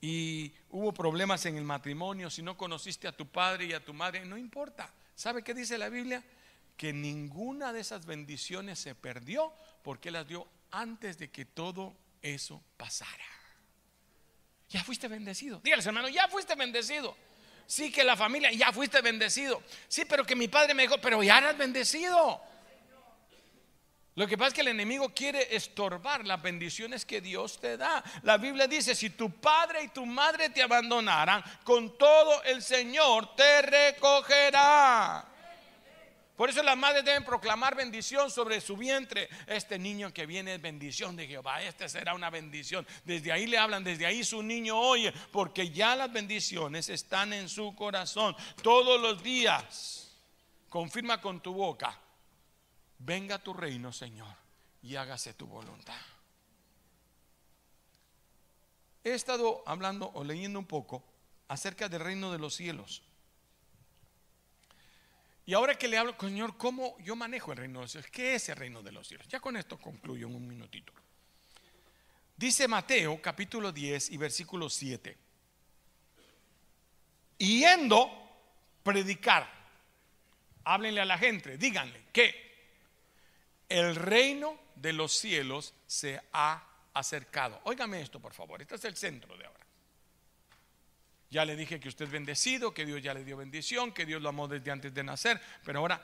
y 0.00 0.54
hubo 0.70 0.90
problemas 0.94 1.44
en 1.44 1.58
el 1.58 1.64
matrimonio, 1.64 2.30
si 2.30 2.40
no 2.40 2.56
conociste 2.56 3.06
a 3.06 3.14
tu 3.14 3.26
padre 3.26 3.66
y 3.66 3.72
a 3.74 3.84
tu 3.84 3.92
madre, 3.92 4.24
no 4.24 4.38
importa. 4.38 4.90
¿Sabe 5.14 5.44
qué 5.44 5.52
dice 5.52 5.76
la 5.76 5.90
Biblia? 5.90 6.24
Que 6.78 6.94
ninguna 6.94 7.74
de 7.74 7.80
esas 7.80 8.06
bendiciones 8.06 8.78
se 8.78 8.94
perdió 8.94 9.52
porque 9.82 10.10
las 10.10 10.26
dio 10.26 10.48
antes 10.70 11.18
de 11.18 11.30
que 11.30 11.44
todo 11.44 11.94
eso 12.22 12.62
pasara. 12.78 13.39
Ya 14.70 14.82
fuiste 14.84 15.08
bendecido. 15.08 15.60
Dígales, 15.62 15.84
hermano, 15.84 16.08
ya 16.08 16.28
fuiste 16.28 16.54
bendecido. 16.54 17.16
Sí, 17.66 17.92
que 17.92 18.02
la 18.02 18.16
familia, 18.16 18.50
ya 18.52 18.72
fuiste 18.72 19.00
bendecido. 19.00 19.62
Sí, 19.88 20.04
pero 20.04 20.24
que 20.24 20.34
mi 20.34 20.48
padre 20.48 20.74
me 20.74 20.82
dijo, 20.82 20.98
pero 21.00 21.22
ya 21.22 21.38
eras 21.38 21.56
bendecido. 21.56 22.40
Lo 24.16 24.26
que 24.26 24.36
pasa 24.36 24.48
es 24.48 24.54
que 24.54 24.60
el 24.60 24.68
enemigo 24.68 25.14
quiere 25.14 25.54
estorbar 25.54 26.26
las 26.26 26.42
bendiciones 26.42 27.06
que 27.06 27.20
Dios 27.20 27.60
te 27.60 27.76
da. 27.76 28.02
La 28.22 28.38
Biblia 28.38 28.66
dice, 28.66 28.94
si 28.94 29.10
tu 29.10 29.30
padre 29.40 29.84
y 29.84 29.88
tu 29.88 30.04
madre 30.04 30.50
te 30.50 30.62
abandonaran, 30.62 31.42
con 31.64 31.96
todo 31.96 32.42
el 32.42 32.62
Señor 32.62 33.34
te 33.34 33.62
recogerá. 33.62 35.29
Por 36.40 36.48
eso 36.48 36.62
las 36.62 36.78
madres 36.78 37.04
deben 37.04 37.22
proclamar 37.22 37.76
bendición 37.76 38.30
sobre 38.30 38.62
su 38.62 38.74
vientre. 38.74 39.28
Este 39.46 39.78
niño 39.78 40.10
que 40.10 40.24
viene 40.24 40.54
es 40.54 40.62
bendición 40.62 41.14
de 41.14 41.26
Jehová. 41.26 41.62
Este 41.62 41.86
será 41.86 42.14
una 42.14 42.30
bendición. 42.30 42.86
Desde 43.04 43.30
ahí 43.30 43.46
le 43.46 43.58
hablan, 43.58 43.84
desde 43.84 44.06
ahí 44.06 44.24
su 44.24 44.42
niño 44.42 44.80
oye, 44.80 45.12
porque 45.32 45.68
ya 45.68 45.94
las 45.94 46.10
bendiciones 46.10 46.88
están 46.88 47.34
en 47.34 47.46
su 47.46 47.74
corazón. 47.74 48.34
Todos 48.62 48.98
los 48.98 49.22
días, 49.22 50.16
confirma 50.70 51.20
con 51.20 51.42
tu 51.42 51.52
boca, 51.52 52.00
venga 53.00 53.38
tu 53.38 53.52
reino, 53.52 53.92
Señor, 53.92 54.34
y 54.80 54.96
hágase 54.96 55.34
tu 55.34 55.46
voluntad. 55.46 56.00
He 59.04 59.12
estado 59.12 59.62
hablando 59.66 60.10
o 60.14 60.24
leyendo 60.24 60.58
un 60.58 60.66
poco 60.66 61.04
acerca 61.48 61.90
del 61.90 62.00
reino 62.00 62.32
de 62.32 62.38
los 62.38 62.54
cielos. 62.54 63.02
Y 65.46 65.54
ahora 65.54 65.74
que 65.74 65.88
le 65.88 65.98
hablo, 65.98 66.14
Señor, 66.18 66.56
¿cómo 66.56 66.96
yo 67.00 67.16
manejo 67.16 67.52
el 67.52 67.58
reino 67.58 67.80
de 67.80 67.84
los 67.84 67.92
cielos? 67.92 68.10
¿Qué 68.10 68.34
es 68.34 68.48
el 68.48 68.56
reino 68.56 68.82
de 68.82 68.92
los 68.92 69.08
cielos? 69.08 69.26
Ya 69.28 69.40
con 69.40 69.56
esto 69.56 69.78
concluyo 69.78 70.26
en 70.26 70.34
un 70.34 70.46
minutito. 70.46 70.92
Dice 72.36 72.68
Mateo 72.68 73.20
capítulo 73.20 73.72
10 73.72 74.10
y 74.10 74.16
versículo 74.16 74.70
7. 74.70 75.16
Yendo 77.38 78.10
predicar, 78.82 79.50
háblenle 80.64 81.00
a 81.00 81.04
la 81.04 81.18
gente, 81.18 81.58
díganle 81.58 82.04
que 82.12 82.50
el 83.68 83.94
reino 83.94 84.58
de 84.74 84.92
los 84.92 85.12
cielos 85.12 85.74
se 85.86 86.20
ha 86.32 86.62
acercado. 86.94 87.60
Óigame 87.64 88.00
esto, 88.00 88.20
por 88.20 88.32
favor. 88.32 88.60
Este 88.60 88.74
es 88.74 88.84
el 88.84 88.96
centro 88.96 89.36
de 89.36 89.46
ahora. 89.46 89.66
Ya 91.30 91.44
le 91.44 91.54
dije 91.54 91.78
que 91.78 91.88
usted 91.88 92.06
es 92.06 92.10
bendecido, 92.10 92.74
que 92.74 92.84
Dios 92.84 93.00
ya 93.00 93.14
le 93.14 93.24
dio 93.24 93.36
bendición, 93.36 93.92
que 93.92 94.04
Dios 94.04 94.20
lo 94.20 94.28
amó 94.28 94.48
desde 94.48 94.72
antes 94.72 94.92
de 94.92 95.04
nacer. 95.04 95.40
Pero 95.64 95.78
ahora 95.78 96.02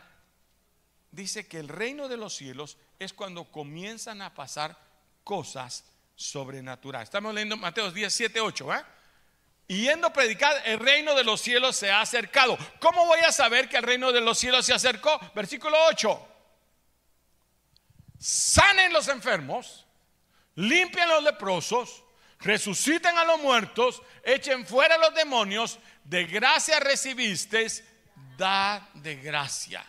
dice 1.10 1.48
que 1.48 1.58
el 1.58 1.68
reino 1.68 2.06
de 2.06 2.16
los 2.16 2.36
cielos 2.36 2.78
es 3.00 3.12
cuando 3.12 3.50
comienzan 3.50 4.22
a 4.22 4.32
pasar 4.34 4.78
cosas 5.24 5.84
sobrenaturales. 6.14 7.08
Estamos 7.08 7.34
leyendo 7.34 7.56
Mateo 7.56 7.90
10, 7.90 8.14
7, 8.14 8.40
8. 8.40 8.74
¿eh? 8.74 8.84
Y 9.66 9.82
yendo 9.82 10.06
a 10.06 10.12
predicar, 10.12 10.54
el 10.64 10.78
reino 10.78 11.16
de 11.16 11.24
los 11.24 11.40
cielos 11.40 11.74
se 11.74 11.90
ha 11.90 12.00
acercado. 12.00 12.56
¿Cómo 12.78 13.04
voy 13.06 13.18
a 13.20 13.32
saber 13.32 13.68
que 13.68 13.78
el 13.78 13.82
reino 13.82 14.12
de 14.12 14.20
los 14.20 14.38
cielos 14.38 14.64
se 14.64 14.74
acercó? 14.74 15.18
Versículo 15.34 15.76
8. 15.90 16.28
Sanen 18.18 18.92
los 18.92 19.08
enfermos, 19.08 19.84
limpian 20.54 21.08
los 21.08 21.24
leprosos 21.24 22.04
resuciten 22.40 23.16
a 23.16 23.24
los 23.24 23.40
muertos, 23.40 24.02
echen 24.22 24.66
fuera 24.66 24.96
a 24.96 24.98
los 24.98 25.14
demonios, 25.14 25.78
de 26.04 26.24
gracia 26.24 26.80
recibisteis, 26.80 27.84
da 28.36 28.88
de 28.94 29.16
gracia. 29.16 29.84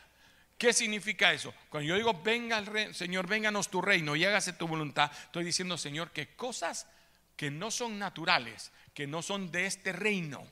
¿Qué 0.57 0.73
significa 0.73 1.33
eso? 1.33 1.53
Cuando 1.69 1.88
yo 1.88 1.95
digo, 1.95 2.21
venga 2.23 2.57
el 2.57 2.65
rey, 2.65 2.93
Señor, 2.93 3.27
vénganos 3.27 3.69
tu 3.69 3.81
reino 3.81 4.15
y 4.15 4.25
hágase 4.25 4.53
tu 4.53 4.67
voluntad, 4.67 5.12
estoy 5.25 5.43
diciendo, 5.43 5.77
Señor, 5.77 6.12
que 6.12 6.36
cosas 6.36 6.88
que 7.36 7.51
no 7.51 7.69
son 7.69 7.99
naturales, 7.99 8.71
que 8.95 9.05
no 9.05 9.21
son 9.21 9.51
de 9.51 9.67
este 9.67 9.93
reino, 9.93 10.47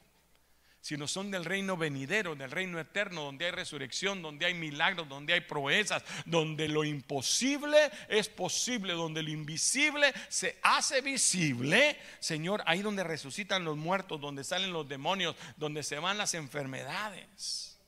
sino 0.86 1.08
son 1.08 1.32
del 1.32 1.46
reino 1.46 1.76
venidero, 1.76 2.36
del 2.36 2.52
reino 2.52 2.80
eterno, 2.80 3.24
donde 3.24 3.46
hay 3.46 3.52
resurrección, 3.52 4.22
donde 4.22 4.46
hay 4.46 4.54
milagros, 4.54 5.10
donde 5.10 5.34
hay 5.34 5.42
proezas, 5.42 6.04
donde 6.28 6.68
lo 6.68 6.84
imposible 6.84 7.90
es 8.08 8.30
posible, 8.30 8.94
donde 8.94 9.24
lo 9.24 9.32
invisible 9.32 10.14
se 10.30 10.60
hace 10.62 11.02
visible. 11.02 11.98
Señor, 12.20 12.62
ahí 12.68 12.84
donde 12.84 13.04
resucitan 13.04 13.64
los 13.66 13.78
muertos, 13.78 14.22
donde 14.22 14.44
salen 14.44 14.72
los 14.72 14.88
demonios, 14.88 15.36
donde 15.58 15.82
se 15.82 15.98
van 15.98 16.20
las 16.20 16.36
enfermedades. 16.36 17.80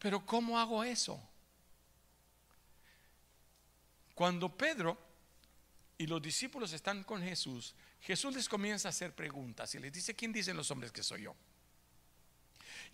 Pero 0.00 0.26
¿cómo 0.26 0.58
hago 0.58 0.82
eso? 0.82 1.22
Cuando 4.16 4.48
Pedro 4.48 4.98
y 5.96 6.08
los 6.08 6.20
discípulos 6.20 6.72
están 6.72 7.04
con 7.04 7.22
Jesús, 7.22 7.72
Jesús 8.00 8.34
les 8.34 8.48
comienza 8.48 8.88
a 8.88 8.90
hacer 8.90 9.14
preguntas 9.14 9.72
y 9.76 9.78
les 9.78 9.92
dice, 9.92 10.16
¿quién 10.16 10.32
dicen 10.32 10.56
los 10.56 10.72
hombres 10.72 10.90
que 10.90 11.04
soy 11.04 11.22
yo? 11.22 11.36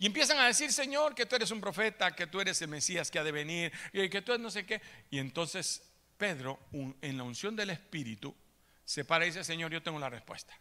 Y 0.01 0.07
empiezan 0.07 0.39
a 0.39 0.47
decir, 0.47 0.73
Señor, 0.73 1.13
que 1.13 1.27
tú 1.27 1.35
eres 1.35 1.51
un 1.51 1.61
profeta, 1.61 2.15
que 2.15 2.25
tú 2.25 2.41
eres 2.41 2.59
el 2.63 2.69
Mesías 2.69 3.11
que 3.11 3.19
ha 3.19 3.23
de 3.23 3.31
venir, 3.31 3.71
y 3.93 4.09
que 4.09 4.23
tú 4.23 4.31
eres 4.31 4.41
no 4.41 4.49
sé 4.49 4.65
qué. 4.65 4.81
Y 5.11 5.19
entonces 5.19 5.83
Pedro, 6.17 6.59
en 6.71 7.17
la 7.17 7.23
unción 7.23 7.55
del 7.55 7.69
Espíritu, 7.69 8.35
se 8.83 9.05
para 9.05 9.25
y 9.25 9.27
dice, 9.27 9.43
Señor, 9.43 9.71
yo 9.71 9.83
tengo 9.83 9.99
la 9.99 10.09
respuesta. 10.09 10.59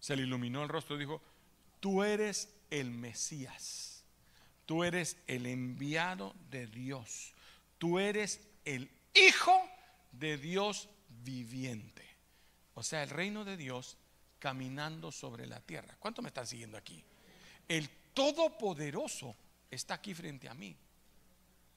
Se 0.00 0.16
le 0.16 0.22
iluminó 0.22 0.62
el 0.62 0.70
rostro 0.70 0.96
y 0.96 1.00
dijo, 1.00 1.20
tú 1.78 2.02
eres 2.02 2.48
el 2.70 2.90
Mesías, 2.90 4.02
tú 4.64 4.82
eres 4.82 5.18
el 5.26 5.44
enviado 5.44 6.34
de 6.48 6.68
Dios, 6.68 7.34
tú 7.76 7.98
eres 7.98 8.40
el 8.64 8.90
Hijo 9.12 9.60
de 10.12 10.38
Dios 10.38 10.88
viviente. 11.22 12.16
O 12.72 12.82
sea, 12.82 13.02
el 13.02 13.10
reino 13.10 13.44
de 13.44 13.58
Dios 13.58 13.98
caminando 14.38 15.12
sobre 15.12 15.46
la 15.46 15.60
tierra. 15.60 15.98
¿Cuánto 15.98 16.22
me 16.22 16.28
están 16.28 16.46
siguiendo 16.46 16.78
aquí? 16.78 17.04
El 17.68 17.90
Todopoderoso 18.18 19.36
está 19.70 19.94
aquí 19.94 20.12
frente 20.12 20.48
a 20.48 20.54
mí. 20.54 20.74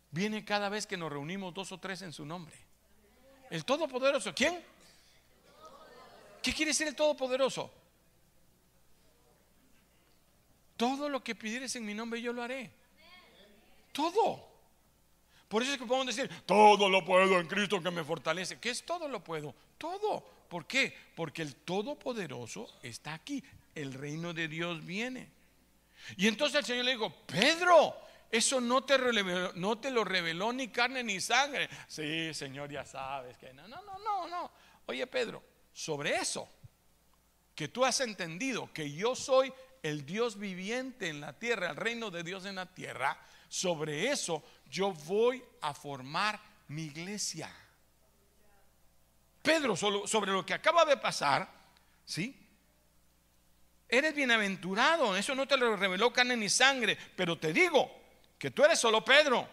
Viene 0.10 0.44
cada 0.44 0.70
vez 0.70 0.88
que 0.88 0.98
nos 0.98 1.12
reunimos 1.12 1.54
dos 1.54 1.72
o 1.72 1.78
tres 1.78 2.02
en 2.02 2.12
su 2.12 2.26
nombre. 2.26 2.56
El 3.52 3.64
Todopoderoso, 3.64 4.34
¿quién? 4.34 4.60
¿Qué 6.42 6.52
quiere 6.52 6.72
decir 6.72 6.88
el 6.88 6.96
Todopoderoso? 6.96 7.72
Todo 10.78 11.10
lo 11.10 11.24
que 11.24 11.36
pidieres 11.36 11.76
en 11.76 11.86
mi 11.86 11.94
nombre 11.94 12.20
yo 12.20 12.34
lo 12.34 12.42
haré. 12.42 12.72
Todo. 13.92 14.44
Por 15.48 15.62
eso 15.62 15.74
es 15.74 15.78
que 15.78 15.86
podemos 15.86 16.08
decir, 16.08 16.28
todo 16.48 16.90
lo 16.90 17.06
puedo 17.06 17.40
en 17.40 17.46
Cristo 17.46 17.84
que 17.84 17.92
me 17.92 18.04
fortalece. 18.04 18.60
¿Qué 18.60 18.72
es 18.72 18.84
todo 18.84 19.08
lo 19.08 19.24
puedo? 19.24 19.54
Todo. 19.78 20.22
¿Por 20.50 20.66
qué? 20.66 20.92
Porque 21.16 21.44
el 21.44 21.54
Todopoderoso 21.54 22.68
está 22.82 23.14
aquí. 23.14 23.44
El 23.76 23.94
reino 23.94 24.34
de 24.34 24.48
Dios 24.48 24.84
viene. 24.84 25.41
Y 26.18 26.28
entonces 26.28 26.60
el 26.60 26.66
Señor 26.66 26.86
le 26.86 26.92
dijo, 26.92 27.14
Pedro, 27.26 27.96
eso 28.32 28.62
no 28.62 28.84
te, 28.84 28.98
no 29.56 29.78
te 29.78 29.92
lo 29.92 30.04
reveló 30.04 30.54
ni 30.54 30.70
carne 30.70 31.04
ni 31.04 31.20
sangre. 31.20 31.70
Sí, 31.88 32.34
Señor, 32.34 32.72
ya 32.72 32.86
sabes 32.86 33.38
que 33.38 33.54
no, 33.54 33.68
no, 33.68 33.82
no, 33.82 34.00
no, 34.00 34.28
no. 34.28 34.52
Oye, 34.86 35.06
Pedro, 35.08 35.44
sobre 35.74 36.16
eso, 36.16 36.48
que 37.56 37.68
tú 37.68 37.84
has 37.86 38.00
entendido 38.00 38.72
que 38.74 38.92
yo 38.92 39.16
soy 39.16 39.54
el 39.84 40.06
Dios 40.06 40.38
viviente 40.38 41.10
en 41.10 41.22
la 41.22 41.38
tierra, 41.38 41.72
el 41.72 41.76
reino 41.76 42.10
de 42.10 42.24
Dios 42.24 42.46
en 42.46 42.56
la 42.56 42.66
tierra, 42.66 43.20
sobre 43.50 44.10
eso 44.10 44.44
yo 44.70 44.94
voy 44.94 45.44
a 45.62 45.74
formar 45.74 46.40
mi 46.70 46.84
iglesia. 46.84 47.54
Pedro, 49.42 49.76
sobre 49.76 50.32
lo 50.32 50.46
que 50.46 50.54
acaba 50.54 50.86
de 50.86 50.98
pasar, 50.98 51.50
¿sí? 52.06 52.38
Eres 53.92 54.16
bienaventurado, 54.16 55.16
eso 55.16 55.36
no 55.36 55.46
te 55.46 55.58
lo 55.58 55.76
reveló 55.76 56.12
carne 56.12 56.38
ni 56.38 56.50
sangre, 56.50 56.98
pero 57.16 57.38
te 57.38 57.52
digo 57.52 57.92
que 58.40 58.50
tú 58.50 58.64
eres 58.64 58.80
solo 58.80 59.06
Pedro, 59.06 59.48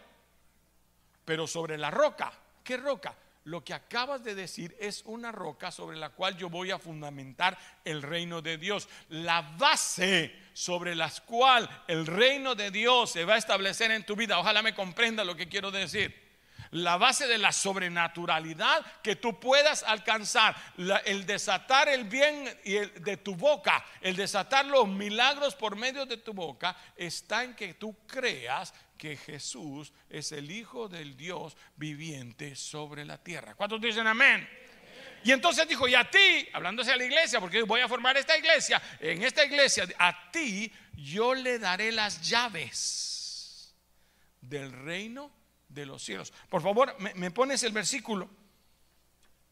pero 1.24 1.46
sobre 1.46 1.76
la 1.76 1.90
roca, 1.90 2.32
¿qué 2.62 2.76
roca? 2.76 3.14
Lo 3.44 3.64
que 3.64 3.74
acabas 3.74 4.22
de 4.22 4.34
decir 4.34 4.76
es 4.78 5.02
una 5.06 5.32
roca 5.32 5.70
sobre 5.70 5.96
la 5.96 6.10
cual 6.10 6.36
yo 6.36 6.50
voy 6.50 6.70
a 6.70 6.78
fundamentar 6.78 7.58
el 7.82 8.02
reino 8.02 8.42
de 8.42 8.58
Dios. 8.58 8.88
La 9.08 9.40
base 9.40 10.34
sobre 10.52 10.94
la 10.94 11.10
cual 11.24 11.68
el 11.88 12.06
reino 12.06 12.54
de 12.54 12.70
Dios 12.70 13.10
se 13.10 13.24
va 13.24 13.34
a 13.34 13.38
establecer 13.38 13.90
en 13.90 14.04
tu 14.04 14.16
vida. 14.16 14.38
Ojalá 14.38 14.60
me 14.60 14.74
comprenda 14.74 15.24
lo 15.24 15.34
que 15.34 15.48
quiero 15.48 15.70
decir 15.70 16.27
la 16.72 16.96
base 16.96 17.26
de 17.26 17.38
la 17.38 17.52
sobrenaturalidad 17.52 18.84
que 19.02 19.16
tú 19.16 19.38
puedas 19.38 19.82
alcanzar, 19.82 20.56
el 21.04 21.26
desatar 21.26 21.88
el 21.88 22.04
bien 22.04 22.44
de 22.64 23.16
tu 23.16 23.34
boca, 23.34 23.84
el 24.00 24.16
desatar 24.16 24.66
los 24.66 24.88
milagros 24.88 25.54
por 25.54 25.76
medio 25.76 26.06
de 26.06 26.18
tu 26.18 26.32
boca, 26.32 26.76
está 26.96 27.44
en 27.44 27.54
que 27.54 27.74
tú 27.74 27.96
creas 28.06 28.74
que 28.96 29.16
Jesús 29.16 29.92
es 30.10 30.32
el 30.32 30.50
Hijo 30.50 30.88
del 30.88 31.16
Dios 31.16 31.56
viviente 31.76 32.56
sobre 32.56 33.04
la 33.04 33.18
tierra. 33.18 33.54
¿Cuántos 33.54 33.80
dicen 33.80 34.06
amén? 34.06 34.48
Y 35.24 35.32
entonces 35.32 35.66
dijo, 35.66 35.88
y 35.88 35.94
a 35.94 36.08
ti, 36.08 36.48
hablándose 36.52 36.92
a 36.92 36.96
la 36.96 37.04
iglesia, 37.04 37.40
porque 37.40 37.62
voy 37.62 37.80
a 37.80 37.88
formar 37.88 38.16
esta 38.16 38.36
iglesia, 38.36 38.80
en 39.00 39.22
esta 39.22 39.44
iglesia, 39.44 39.86
a 39.98 40.30
ti 40.30 40.72
yo 40.94 41.34
le 41.34 41.58
daré 41.58 41.92
las 41.92 42.22
llaves 42.22 43.74
del 44.40 44.72
reino 44.72 45.37
de 45.68 45.86
los 45.86 46.02
cielos. 46.02 46.32
Por 46.48 46.62
favor, 46.62 46.94
me, 46.98 47.30
pones 47.30 47.62
el 47.62 47.72
versículo. 47.72 48.28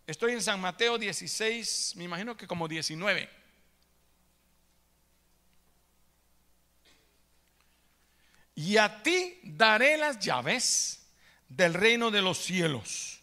Estoy 0.07 0.33
en 0.33 0.43
San 0.43 0.61
Mateo 0.61 0.99
16, 0.99 1.95
me 1.97 2.05
imagino 2.05 2.37
que 2.37 2.47
como 2.47 2.69
19. 2.69 3.29
Y 8.55 8.77
a 8.79 9.03
ti 9.03 9.39
daré 9.43 9.97
las 9.97 10.19
llaves 10.19 11.07
del 11.49 11.75
reino 11.75 12.11
de 12.11 12.23
los 12.23 12.39
cielos. 12.39 13.21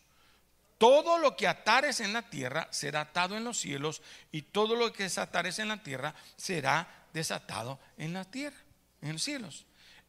Todo 0.78 1.18
lo 1.18 1.36
que 1.36 1.48
atares 1.48 2.02
en 2.02 2.14
la 2.14 2.30
tierra 2.30 2.68
será 2.72 3.02
atado 3.02 3.38
en 3.38 3.44
los 3.44 3.58
cielos 3.58 4.02
y 4.32 4.42
todo 4.42 4.76
lo 4.76 4.92
que 4.92 5.04
desatares 5.04 5.60
en 5.60 5.70
la 5.70 5.82
tierra 5.82 6.14
será 6.36 7.08
desatado 7.14 7.80
en 7.98 8.14
la 8.14 8.26
tierra, 8.26 8.58
en 9.02 9.14
los 9.14 9.24
cielos. 9.24 9.66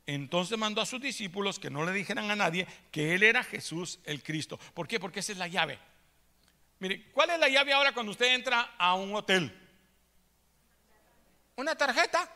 Entonces 0.06 0.58
mandó 0.58 0.82
a 0.82 0.86
sus 0.86 1.00
discípulos 1.00 1.58
que 1.58 1.70
no 1.70 1.84
le 1.84 1.92
dijeran 1.92 2.30
a 2.30 2.36
nadie 2.36 2.66
que 2.90 3.14
él 3.14 3.22
era 3.22 3.42
Jesús 3.42 4.00
el 4.04 4.22
Cristo. 4.22 4.58
¿Por 4.74 4.86
qué? 4.86 5.00
Porque 5.00 5.20
esa 5.20 5.32
es 5.32 5.38
la 5.38 5.48
llave. 5.48 5.78
Mire, 6.78 7.10
¿cuál 7.12 7.30
es 7.30 7.38
la 7.38 7.48
llave 7.48 7.72
ahora 7.72 7.92
cuando 7.92 8.12
usted 8.12 8.34
entra 8.34 8.74
a 8.76 8.94
un 8.94 9.14
hotel? 9.14 9.52
Una 11.56 11.74
tarjeta. 11.74 12.30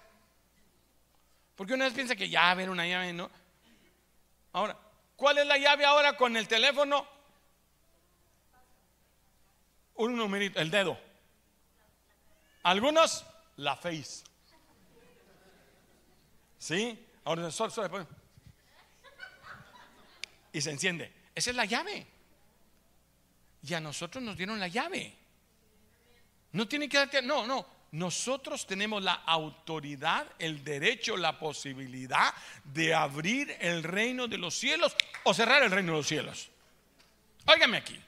Porque 1.57 1.75
una 1.75 1.85
vez 1.85 1.95
piensa 1.95 2.17
que 2.17 2.29
llave 2.29 2.63
era 2.63 2.73
una 2.73 2.87
llave, 2.87 3.13
¿no? 3.13 3.31
Ahora, 4.53 4.79
¿cuál 5.17 5.39
es 5.39 5.47
la 5.47 5.59
llave 5.59 5.85
ahora 5.85 6.17
con 6.17 6.37
el 6.37 6.49
teléfono? 6.49 7.07
Un 9.97 10.17
numerito, 10.17 10.61
el 10.61 10.71
dedo. 10.71 10.99
Algunos, 12.63 13.27
la 13.57 13.77
face. 13.77 14.25
¿Sí? 16.59 17.08
Ahora 17.29 17.51
sol, 17.51 17.71
y 20.51 20.63
se 20.63 20.71
enciende. 20.71 21.13
Esa 21.35 21.51
es 21.51 21.57
la 21.57 21.67
llave. 21.67 22.07
Y 23.63 23.75
a 23.75 23.81
nosotros 23.81 24.25
nos 24.25 24.35
dieron 24.35 24.59
la 24.59 24.69
llave. 24.69 25.15
No 26.53 26.67
tiene 26.67 26.89
que 26.89 26.97
darte, 26.97 27.21
no, 27.21 27.47
no. 27.47 27.67
Nosotros 27.93 28.67
tenemos 28.67 29.03
la 29.03 29.13
autoridad, 29.13 30.27
el 30.39 30.65
derecho, 30.65 31.19
la 31.19 31.39
posibilidad 31.39 32.33
de 32.65 32.95
abrir 32.95 33.55
el 33.61 33.83
reino 33.83 34.27
de 34.27 34.39
los 34.39 34.55
cielos 34.55 34.97
o 35.25 35.35
cerrar 35.35 35.63
el 35.63 35.71
reino 35.71 35.93
de 35.93 35.99
los 35.99 36.07
cielos. 36.07 36.49
Óigame 37.45 37.77
aquí. 37.77 38.01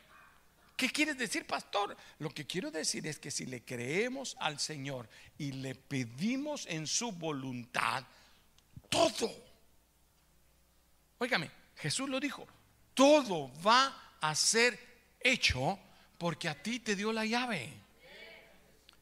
¿Qué 0.78 0.88
quieres 0.88 1.18
decir, 1.18 1.46
pastor? 1.46 1.94
Lo 2.20 2.30
que 2.30 2.46
quiero 2.46 2.70
decir 2.70 3.06
es 3.06 3.18
que 3.18 3.30
si 3.30 3.44
le 3.44 3.62
creemos 3.66 4.34
al 4.40 4.58
Señor 4.58 5.10
y 5.36 5.52
le 5.52 5.74
pedimos 5.74 6.64
en 6.64 6.86
su 6.86 7.12
voluntad, 7.12 8.02
todo. 8.90 9.32
Óigame, 11.18 11.50
Jesús 11.76 12.08
lo 12.08 12.20
dijo, 12.20 12.46
todo 12.92 13.50
va 13.62 14.16
a 14.20 14.34
ser 14.34 14.78
hecho 15.18 15.78
porque 16.18 16.48
a 16.48 16.62
ti 16.62 16.80
te 16.80 16.94
dio 16.94 17.12
la 17.12 17.24
llave. 17.24 17.72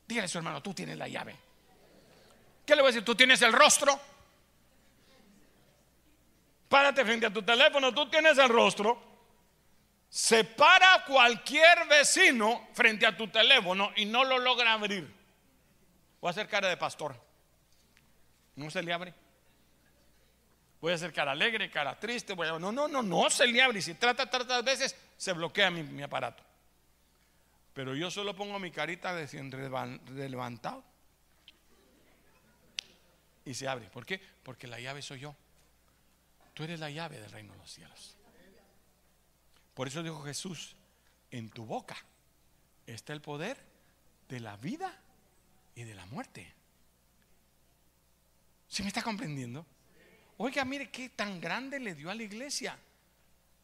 Dígale 0.06 0.26
a 0.26 0.28
su 0.28 0.38
hermano, 0.38 0.62
tú 0.62 0.72
tienes 0.72 0.96
la 0.96 1.08
llave. 1.08 1.36
¿Qué 2.64 2.76
le 2.76 2.82
voy 2.82 2.90
a 2.90 2.92
decir? 2.92 3.04
¿Tú 3.04 3.14
tienes 3.14 3.42
el 3.42 3.52
rostro? 3.52 3.98
Párate 6.68 7.04
frente 7.04 7.26
a 7.26 7.32
tu 7.32 7.42
teléfono, 7.42 7.92
tú 7.92 8.08
tienes 8.10 8.36
el 8.38 8.48
rostro. 8.48 9.02
Separa 10.08 11.04
cualquier 11.06 11.86
vecino 11.88 12.68
frente 12.72 13.06
a 13.06 13.16
tu 13.16 13.28
teléfono 13.28 13.92
y 13.96 14.04
no 14.04 14.24
lo 14.24 14.38
logra 14.38 14.72
abrir. 14.72 15.12
Voy 16.20 16.28
a 16.28 16.30
hacer 16.30 16.48
cara 16.48 16.68
de 16.68 16.76
pastor. 16.76 17.14
No 18.56 18.70
se 18.70 18.82
le 18.82 18.92
abre. 18.92 19.14
Voy 20.80 20.92
a 20.92 20.94
hacer 20.94 21.12
cara 21.12 21.32
alegre, 21.32 21.70
cara 21.70 21.98
triste. 21.98 22.34
Voy 22.34 22.46
a... 22.46 22.58
No, 22.58 22.70
no, 22.72 22.86
no, 22.88 23.02
no 23.02 23.30
se 23.30 23.46
le 23.46 23.60
abre. 23.62 23.80
Y 23.80 23.82
si 23.82 23.94
trata 23.94 24.28
tantas 24.30 24.64
veces, 24.64 24.96
se 25.16 25.32
bloquea 25.32 25.70
mi, 25.70 26.02
aparato. 26.02 26.42
Pero 27.74 27.94
yo 27.94 28.10
solo 28.10 28.34
pongo 28.34 28.58
mi 28.58 28.70
carita 28.70 29.14
de 29.14 30.28
levantado 30.28 30.84
y 33.48 33.54
se 33.54 33.66
abre. 33.66 33.86
¿Por 33.88 34.04
qué? 34.04 34.20
Porque 34.42 34.66
la 34.66 34.78
llave 34.78 35.00
soy 35.00 35.20
yo. 35.20 35.34
Tú 36.52 36.64
eres 36.64 36.80
la 36.80 36.90
llave 36.90 37.18
del 37.18 37.30
reino 37.30 37.54
de 37.54 37.58
los 37.58 37.70
cielos. 37.70 38.14
Por 39.72 39.88
eso 39.88 40.02
dijo 40.02 40.22
Jesús, 40.22 40.76
en 41.30 41.48
tu 41.48 41.64
boca 41.64 41.96
está 42.86 43.14
el 43.14 43.22
poder 43.22 43.56
de 44.28 44.40
la 44.40 44.56
vida 44.58 44.94
y 45.74 45.84
de 45.84 45.94
la 45.94 46.04
muerte. 46.06 46.52
¿Se 48.68 48.82
me 48.82 48.88
está 48.88 49.02
comprendiendo? 49.02 49.64
Oiga, 50.38 50.64
mire 50.64 50.90
qué 50.90 51.10
tan 51.10 51.40
grande 51.40 51.80
le 51.80 51.94
dio 51.94 52.10
a 52.10 52.14
la 52.14 52.22
iglesia. 52.22 52.78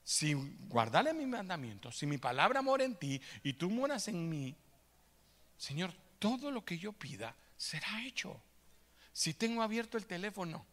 Si 0.02 0.34
guardale 0.68 1.14
mis 1.14 1.26
mandamientos, 1.26 1.96
si 1.96 2.04
mi 2.04 2.18
palabra 2.18 2.62
mora 2.62 2.84
en 2.84 2.96
ti 2.96 3.20
y 3.42 3.54
tú 3.54 3.70
moras 3.70 4.08
en 4.08 4.28
mí, 4.28 4.54
Señor, 5.56 5.94
todo 6.18 6.50
lo 6.50 6.64
que 6.64 6.76
yo 6.76 6.92
pida 6.92 7.34
será 7.56 8.04
hecho. 8.04 8.42
Si 9.12 9.34
tengo 9.34 9.62
abierto 9.62 9.96
el 9.96 10.06
teléfono, 10.06 10.66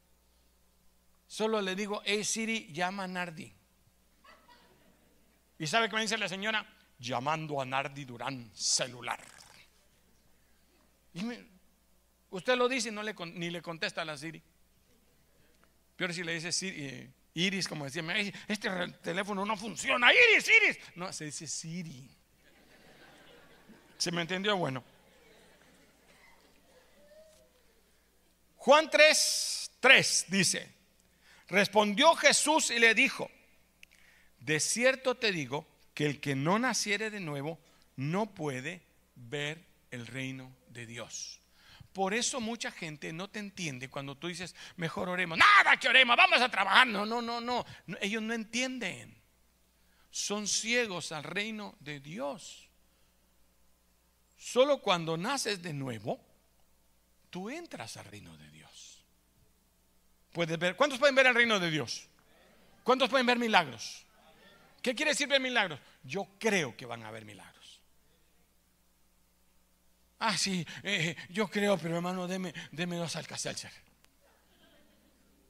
solo 1.27 1.61
le 1.61 1.75
digo, 1.75 2.01
hey 2.03 2.23
Siri, 2.23 2.73
llama 2.73 3.03
a 3.03 3.07
Nardi. 3.07 3.53
¿Y 5.59 5.67
sabe 5.67 5.87
qué 5.87 5.95
me 5.95 6.01
dice 6.01 6.17
la 6.17 6.27
señora? 6.27 6.67
Llamando 6.97 7.61
a 7.61 7.65
Nardi 7.65 8.05
Durán 8.05 8.49
celular. 8.55 9.23
Usted 12.31 12.57
lo 12.57 12.67
dice 12.67 12.89
y 12.89 12.91
no 12.91 13.03
le, 13.03 13.13
ni 13.33 13.51
le 13.51 13.61
contesta 13.61 14.01
a 14.01 14.05
la 14.05 14.17
Siri. 14.17 14.41
Peor 16.01 16.15
si 16.15 16.23
le 16.23 16.33
dice 16.33 16.51
Siri, 16.51 16.83
eh, 16.83 17.09
Iris, 17.35 17.67
como 17.67 17.85
decía, 17.85 18.03
este 18.47 18.69
teléfono 19.03 19.45
no 19.45 19.55
funciona. 19.55 20.11
Iris, 20.11 20.47
Iris. 20.47 20.79
No, 20.95 21.13
se 21.13 21.25
dice 21.25 21.45
Siri. 21.45 22.09
¿Se 23.99 24.11
me 24.11 24.23
entendió? 24.23 24.57
Bueno. 24.57 24.83
Juan 28.55 28.89
3, 28.89 29.71
3 29.79 30.25
dice, 30.29 30.73
respondió 31.49 32.15
Jesús 32.15 32.71
y 32.71 32.79
le 32.79 32.95
dijo, 32.95 33.29
de 34.39 34.59
cierto 34.59 35.13
te 35.13 35.31
digo 35.31 35.67
que 35.93 36.07
el 36.07 36.19
que 36.19 36.33
no 36.33 36.57
naciere 36.57 37.11
de 37.11 37.19
nuevo 37.19 37.59
no 37.95 38.33
puede 38.33 38.81
ver 39.13 39.63
el 39.91 40.07
reino 40.07 40.51
de 40.69 40.87
Dios. 40.87 41.40
Por 41.93 42.13
eso 42.13 42.39
mucha 42.39 42.71
gente 42.71 43.11
no 43.11 43.29
te 43.29 43.39
entiende 43.39 43.89
cuando 43.89 44.15
tú 44.15 44.27
dices, 44.27 44.55
mejor 44.77 45.09
oremos. 45.09 45.37
Nada 45.37 45.77
que 45.77 45.89
oremos, 45.89 46.15
vamos 46.15 46.39
a 46.41 46.49
trabajar. 46.49 46.87
No, 46.87 47.05
no, 47.05 47.21
no, 47.21 47.41
no. 47.41 47.65
Ellos 47.99 48.21
no 48.21 48.33
entienden. 48.33 49.19
Son 50.09 50.47
ciegos 50.47 51.11
al 51.11 51.23
reino 51.23 51.75
de 51.79 51.99
Dios. 51.99 52.69
Solo 54.37 54.79
cuando 54.81 55.17
naces 55.17 55.61
de 55.61 55.73
nuevo, 55.73 56.19
tú 57.29 57.49
entras 57.49 57.97
al 57.97 58.05
reino 58.05 58.35
de 58.37 58.49
Dios. 58.49 59.03
Puedes 60.31 60.57
ver, 60.57 60.75
¿cuántos 60.75 60.97
pueden 60.97 61.15
ver 61.15 61.27
el 61.27 61.35
reino 61.35 61.59
de 61.59 61.69
Dios? 61.69 62.07
¿Cuántos 62.83 63.09
pueden 63.09 63.27
ver 63.27 63.37
milagros? 63.37 64.05
¿Qué 64.81 64.95
quiere 64.95 65.11
decir 65.11 65.27
ver 65.27 65.41
milagros? 65.41 65.79
Yo 66.03 66.27
creo 66.39 66.75
que 66.75 66.85
van 66.85 67.03
a 67.03 67.09
haber 67.09 67.25
milagros. 67.25 67.80
Ah, 70.23 70.37
sí, 70.37 70.63
eh, 70.83 71.15
yo 71.31 71.47
creo, 71.47 71.79
pero 71.79 71.95
hermano, 71.95 72.27
deme, 72.27 72.53
deme 72.71 72.95
dos 72.95 73.15
alcacelser. 73.15 73.71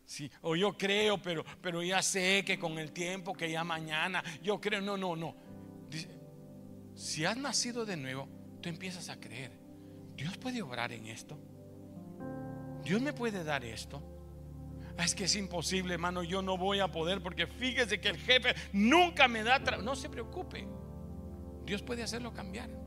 Sí, 0.06 0.32
o 0.44 0.56
yo 0.56 0.78
creo, 0.78 1.22
pero, 1.22 1.44
pero 1.62 1.84
ya 1.84 2.02
sé 2.02 2.46
que 2.46 2.58
con 2.58 2.80
el 2.80 2.94
tiempo, 2.94 3.34
que 3.34 3.52
ya 3.52 3.66
mañana, 3.66 4.24
yo 4.42 4.62
creo, 4.62 4.80
no, 4.80 4.96
no, 4.96 5.18
no. 5.18 5.36
si 6.96 7.26
has 7.26 7.36
nacido 7.36 7.86
de 7.86 7.98
nuevo, 7.98 8.30
tú 8.62 8.70
empiezas 8.70 9.10
a 9.10 9.20
creer. 9.20 9.52
Dios 10.16 10.38
puede 10.38 10.62
obrar 10.62 10.94
en 10.94 11.08
esto. 11.08 11.38
Dios 12.82 13.02
me 13.02 13.12
puede 13.12 13.44
dar 13.44 13.66
esto. 13.66 14.02
Ah, 14.98 15.04
es 15.04 15.14
que 15.14 15.26
es 15.26 15.36
imposible, 15.36 15.96
hermano, 15.96 16.24
yo 16.24 16.42
no 16.42 16.58
voy 16.58 16.80
a 16.80 16.90
poder 16.90 17.22
porque 17.22 17.46
fíjese 17.46 18.00
que 18.00 18.08
el 18.08 18.18
jefe 18.18 18.56
nunca 18.72 19.28
me 19.28 19.44
da... 19.44 19.60
No 19.60 19.98
se 19.98 20.08
preocupe. 20.08 20.66
Dios 21.66 21.82
puede 21.82 22.04
hacerlo 22.04 22.34
cambiar. 22.34 22.81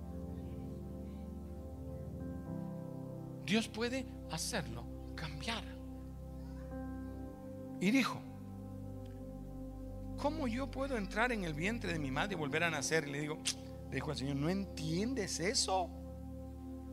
Dios 3.45 3.69
puede 3.69 4.07
hacerlo 4.31 4.85
cambiar. 5.15 5.65
Y 7.81 7.91
dijo, 7.91 8.21
¿cómo 10.17 10.47
yo 10.47 10.71
puedo 10.71 10.97
entrar 10.97 11.33
en 11.33 11.45
el 11.45 11.55
vientre 11.55 11.93
de 11.93 11.99
mi 11.99 12.11
madre 12.11 12.35
y 12.35 12.39
volver 12.39 12.65
a 12.65 12.71
nacer? 12.71 13.07
Y 13.09 13.13
le 13.13 13.21
digo, 13.21 13.39
le 13.91 13.95
dijo 13.97 14.11
al 14.11 14.17
Señor, 14.17 14.37
¿no 14.37 14.49
entiendes 14.49 15.41
eso? 15.41 15.91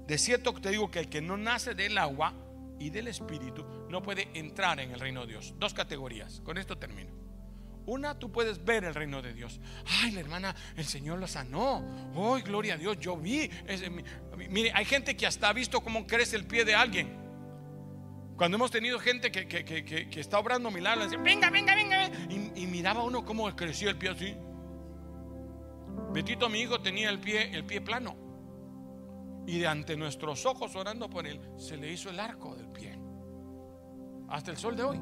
De 0.07 0.17
cierto 0.17 0.53
que 0.53 0.61
te 0.61 0.69
digo 0.71 0.91
que 0.91 0.99
el 0.99 1.09
que 1.09 1.21
no 1.21 1.37
nace 1.37 1.73
del 1.73 1.97
agua 1.97 2.33
y 2.79 2.89
del 2.89 3.07
espíritu 3.07 3.63
no 3.89 4.01
puede 4.01 4.27
entrar 4.37 4.79
en 4.79 4.91
el 4.91 4.99
reino 4.99 5.21
de 5.21 5.27
Dios. 5.27 5.53
Dos 5.57 5.73
categorías. 5.73 6.41
Con 6.41 6.57
esto 6.57 6.77
termino. 6.77 7.20
Una, 7.85 8.17
tú 8.17 8.31
puedes 8.31 8.63
ver 8.63 8.83
el 8.83 8.93
reino 8.93 9.21
de 9.21 9.33
Dios. 9.33 9.59
Ay, 10.01 10.11
la 10.11 10.19
hermana, 10.19 10.55
el 10.75 10.85
Señor 10.85 11.19
lo 11.19 11.27
sanó. 11.27 11.83
Ay, 12.15 12.41
gloria 12.43 12.75
a 12.75 12.77
Dios, 12.77 12.99
yo 12.99 13.17
vi. 13.17 13.49
mire, 14.49 14.71
hay 14.73 14.85
gente 14.85 15.15
que 15.15 15.25
hasta 15.25 15.49
ha 15.49 15.53
visto 15.53 15.81
cómo 15.81 16.05
crece 16.05 16.35
el 16.35 16.45
pie 16.45 16.63
de 16.63 16.75
alguien. 16.75 17.19
Cuando 18.37 18.57
hemos 18.57 18.71
tenido 18.71 18.99
gente 18.99 19.31
que, 19.31 19.47
que, 19.47 20.19
está 20.19 20.39
obrando 20.39 20.71
milagros, 20.71 21.11
dice, 21.11 21.21
venga, 21.21 21.49
venga, 21.49 21.75
venga. 21.75 22.07
Y, 22.29 22.63
y, 22.63 22.67
miraba 22.67 23.03
uno 23.03 23.23
cómo 23.23 23.53
creció 23.55 23.89
el 23.89 23.97
pie 23.97 24.09
así. 24.09 24.35
Betito, 26.11 26.49
mi 26.49 26.61
hijo, 26.61 26.81
tenía 26.81 27.09
el 27.09 27.19
pie, 27.19 27.55
el 27.55 27.65
pie 27.65 27.81
plano. 27.81 28.15
Y 29.45 29.59
de 29.59 29.67
ante 29.67 29.95
nuestros 29.95 30.45
ojos 30.45 30.75
orando 30.75 31.09
por 31.09 31.27
él, 31.27 31.39
se 31.57 31.77
le 31.77 31.91
hizo 31.91 32.09
el 32.09 32.19
arco 32.19 32.55
del 32.55 32.67
pie. 32.67 32.97
Hasta 34.29 34.51
el 34.51 34.57
sol 34.57 34.75
de 34.75 34.83
hoy. 34.83 34.99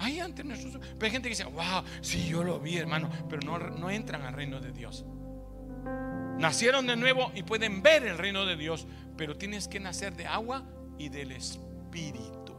Ahí 0.00 0.18
ante 0.18 0.42
nuestros 0.42 0.78
Pero 0.78 1.04
hay 1.04 1.10
gente 1.10 1.28
que 1.28 1.34
dice, 1.34 1.44
wow, 1.44 1.84
sí, 2.00 2.26
yo 2.26 2.42
lo 2.42 2.58
vi, 2.58 2.78
hermano, 2.78 3.10
pero 3.28 3.42
no, 3.42 3.58
no 3.58 3.90
entran 3.90 4.22
al 4.22 4.32
reino 4.32 4.58
de 4.58 4.72
Dios. 4.72 5.04
Nacieron 6.38 6.86
de 6.86 6.96
nuevo 6.96 7.30
y 7.34 7.42
pueden 7.42 7.82
ver 7.82 8.04
el 8.06 8.16
reino 8.16 8.46
de 8.46 8.56
Dios, 8.56 8.86
pero 9.16 9.36
tienes 9.36 9.68
que 9.68 9.78
nacer 9.78 10.16
de 10.16 10.26
agua 10.26 10.64
y 10.98 11.10
del 11.10 11.32
Espíritu. 11.32 12.54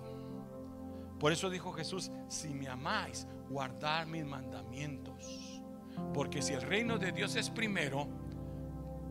Por 1.19 1.31
eso 1.31 1.49
dijo 1.49 1.73
Jesús, 1.73 2.11
si 2.27 2.49
me 2.49 2.67
amáis, 2.67 3.27
guardad 3.49 4.05
mis 4.05 4.23
mandamientos. 4.25 5.61
Porque 6.13 6.43
si 6.43 6.53
el 6.53 6.61
reino 6.61 6.99
de 6.99 7.11
Dios 7.11 7.35
es 7.35 7.49
primero, 7.49 8.07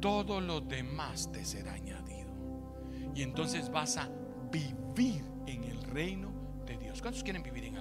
todo 0.01 0.41
lo 0.41 0.61
demás 0.61 1.31
te 1.33 1.45
será 1.45 1.73
añadido. 1.73 2.31
Y 3.15 3.23
entonces 3.23 3.71
vas 3.71 3.97
a 3.97 4.09
vivir 4.53 5.25
en 5.47 5.65
el 5.65 5.83
reino 5.83 6.33
de 6.65 6.77
Dios. 6.77 7.03
¿Cuántos 7.03 7.25
quieren 7.25 7.43
vivir 7.43 7.65
en 7.65 7.80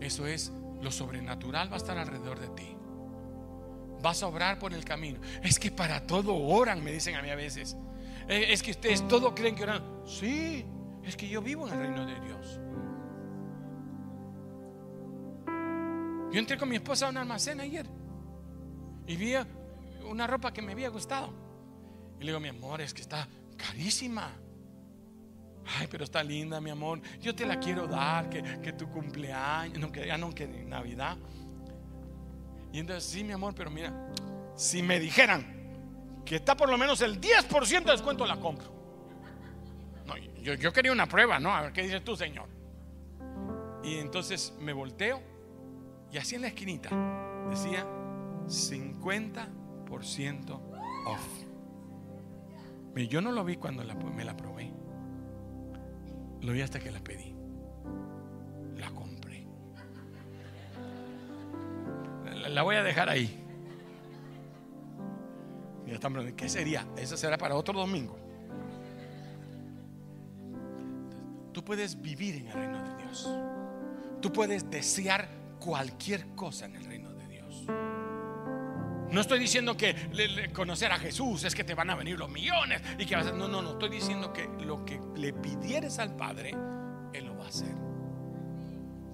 Eso 0.00 0.26
es, 0.26 0.52
lo 0.80 0.90
sobrenatural 0.90 1.70
va 1.70 1.74
a 1.74 1.78
estar 1.78 1.98
alrededor 1.98 2.38
de 2.38 2.48
ti. 2.48 2.76
Vas 4.02 4.22
a 4.22 4.28
obrar 4.28 4.58
por 4.58 4.72
el 4.72 4.84
camino. 4.84 5.18
Es 5.42 5.58
que 5.58 5.70
para 5.70 6.06
todo 6.06 6.34
oran, 6.34 6.84
me 6.84 6.92
dicen 6.92 7.14
a 7.16 7.22
mí 7.22 7.30
a 7.30 7.34
veces. 7.34 7.76
Eh, 8.28 8.46
es 8.50 8.62
que 8.62 8.72
ustedes 8.72 9.06
todo 9.08 9.34
creen 9.34 9.56
que 9.56 9.62
oran. 9.62 9.82
Sí, 10.06 10.64
es 11.02 11.16
que 11.16 11.28
yo 11.28 11.40
vivo 11.40 11.66
en 11.66 11.74
el 11.74 11.80
reino 11.80 12.06
de 12.06 12.20
Dios. 12.20 12.60
Yo 16.32 16.40
entré 16.40 16.58
con 16.58 16.68
mi 16.68 16.76
esposa 16.76 17.06
a 17.06 17.10
un 17.10 17.16
almacén 17.16 17.60
ayer 17.60 17.86
y 19.06 19.16
vi 19.16 19.34
una 20.08 20.26
ropa 20.26 20.52
que 20.52 20.60
me 20.60 20.72
había 20.72 20.88
gustado. 20.88 21.32
Y 22.20 22.24
le 22.24 22.26
digo, 22.26 22.40
mi 22.40 22.48
amor, 22.48 22.80
es 22.80 22.92
que 22.92 23.02
está 23.02 23.28
carísima. 23.56 24.32
Ay, 25.78 25.88
pero 25.90 26.04
está 26.04 26.22
linda, 26.22 26.60
mi 26.60 26.70
amor. 26.70 27.00
Yo 27.20 27.34
te 27.34 27.44
la 27.44 27.58
quiero 27.58 27.86
dar, 27.86 28.30
que, 28.30 28.72
tu 28.72 28.88
cumpleaños, 28.88 29.78
no 29.78 29.90
que 29.90 30.06
ya 30.06 30.16
no 30.16 30.34
que 30.34 30.46
Navidad. 30.46 31.16
Y 32.72 32.78
entonces, 32.78 33.04
sí, 33.04 33.24
mi 33.24 33.32
amor, 33.32 33.54
pero 33.54 33.70
mira, 33.70 33.92
si 34.54 34.82
me 34.82 35.00
dijeran 35.00 36.22
que 36.24 36.36
está 36.36 36.56
por 36.56 36.68
lo 36.68 36.78
menos 36.78 37.00
el 37.00 37.20
10% 37.20 37.84
de 37.84 37.92
descuento, 37.92 38.26
la 38.26 38.38
compro. 38.38 38.74
No, 40.06 40.16
yo, 40.16 40.54
yo 40.54 40.72
quería 40.72 40.92
una 40.92 41.06
prueba, 41.06 41.40
¿no? 41.40 41.54
A 41.54 41.62
ver 41.62 41.72
qué 41.72 41.82
dices 41.82 42.04
tú, 42.04 42.16
Señor. 42.16 42.48
Y 43.82 43.98
entonces 43.98 44.54
me 44.60 44.72
volteo 44.72 45.20
y 46.12 46.18
así 46.18 46.36
en 46.36 46.42
la 46.42 46.48
esquinita 46.48 46.90
decía 47.48 47.86
50% 48.46 50.60
off. 51.06 51.46
Yo 53.08 53.20
no 53.20 53.30
lo 53.30 53.44
vi 53.44 53.56
cuando 53.56 53.84
me 53.84 54.24
la 54.24 54.36
probé. 54.36 54.72
Lo 56.46 56.52
vi 56.52 56.60
hasta 56.60 56.78
que 56.78 56.92
la 56.92 57.00
pedí. 57.00 57.34
La 58.76 58.88
compré. 58.90 59.44
La, 62.48 62.62
voy 62.62 62.76
a 62.76 62.84
dejar 62.84 63.08
ahí. 63.08 63.42
Y 65.84 65.90
están 65.90 66.12
preguntando, 66.12 66.36
¿qué 66.36 66.48
sería? 66.48 66.86
Eso 66.96 67.16
será 67.16 67.36
para 67.36 67.56
otro 67.56 67.74
domingo. 67.74 68.16
Tú 71.52 71.64
puedes 71.64 72.00
vivir 72.00 72.36
en 72.36 72.46
el 72.46 72.52
reino 72.52 72.80
de 72.80 73.02
Dios. 73.02 73.28
Tú 74.22 74.32
puedes 74.32 74.70
desear 74.70 75.28
cualquier 75.58 76.28
cosa 76.36 76.66
en 76.66 76.76
el 76.76 76.84
reino. 76.84 76.95
No 79.10 79.20
estoy 79.20 79.38
diciendo 79.38 79.76
que 79.76 79.94
conocer 80.52 80.90
a 80.92 80.98
Jesús 80.98 81.44
es 81.44 81.54
que 81.54 81.64
te 81.64 81.74
van 81.74 81.90
a 81.90 81.94
venir 81.94 82.18
los 82.18 82.30
millones 82.30 82.82
y 82.98 83.06
que 83.06 83.14
vas 83.14 83.26
a, 83.26 83.32
no, 83.32 83.46
no, 83.46 83.62
no, 83.62 83.72
estoy 83.72 83.90
diciendo 83.90 84.32
que 84.32 84.48
lo 84.64 84.84
que 84.84 85.00
le 85.16 85.32
pidieres 85.32 85.98
al 85.98 86.16
Padre, 86.16 86.54
Él 87.12 87.26
lo 87.26 87.36
va 87.36 87.44
a 87.44 87.48
hacer. 87.48 87.74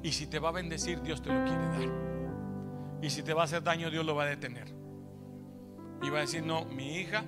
Y 0.02 0.12
si 0.12 0.26
te 0.26 0.38
va 0.38 0.48
a 0.48 0.52
bendecir, 0.52 1.00
Dios 1.02 1.22
te 1.22 1.32
lo 1.32 1.44
quiere 1.44 1.64
dar. 1.66 2.98
Y 3.02 3.10
si 3.10 3.22
te 3.22 3.34
va 3.34 3.42
a 3.42 3.44
hacer 3.44 3.62
daño, 3.62 3.90
Dios 3.90 4.04
lo 4.04 4.14
va 4.14 4.24
a 4.24 4.26
detener. 4.26 4.68
Y 6.02 6.10
va 6.10 6.18
a 6.18 6.20
decir, 6.22 6.42
no, 6.42 6.64
mi 6.64 6.96
hija, 6.96 7.24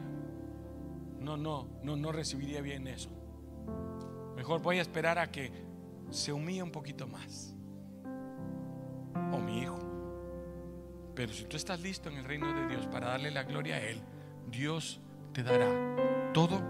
no, 1.20 1.36
no, 1.36 1.68
no, 1.82 1.96
no 1.96 2.12
recibiría 2.12 2.60
bien 2.60 2.88
eso. 2.88 3.10
Mejor 4.36 4.60
voy 4.62 4.78
a 4.78 4.82
esperar 4.82 5.18
a 5.18 5.30
que 5.30 5.52
se 6.10 6.32
humille 6.32 6.62
un 6.62 6.72
poquito 6.72 7.06
más. 7.06 7.54
O 9.32 9.38
mi 9.38 9.60
hijo. 9.60 9.93
Pero 11.14 11.32
si 11.32 11.44
tú 11.44 11.56
estás 11.56 11.80
listo 11.80 12.08
en 12.08 12.16
el 12.16 12.24
reino 12.24 12.52
de 12.52 12.68
Dios 12.68 12.86
para 12.86 13.08
darle 13.08 13.30
la 13.30 13.44
gloria 13.44 13.76
a 13.76 13.80
Él, 13.80 14.00
Dios 14.48 15.00
te 15.32 15.42
dará 15.42 15.68
todo 16.32 16.60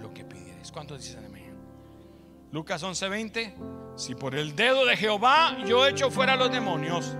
lo 0.00 0.12
que 0.12 0.24
pidieres. 0.24 0.72
¿Cuántos 0.72 1.02
dicen 1.02 1.24
amén? 1.24 1.54
Lucas 2.50 2.82
11:20, 2.82 3.54
si 3.96 4.14
por 4.14 4.34
el 4.34 4.56
dedo 4.56 4.84
de 4.84 4.96
Jehová 4.96 5.58
yo 5.66 5.86
echo 5.86 6.10
fuera 6.10 6.36
los 6.36 6.50
demonios, 6.50 7.16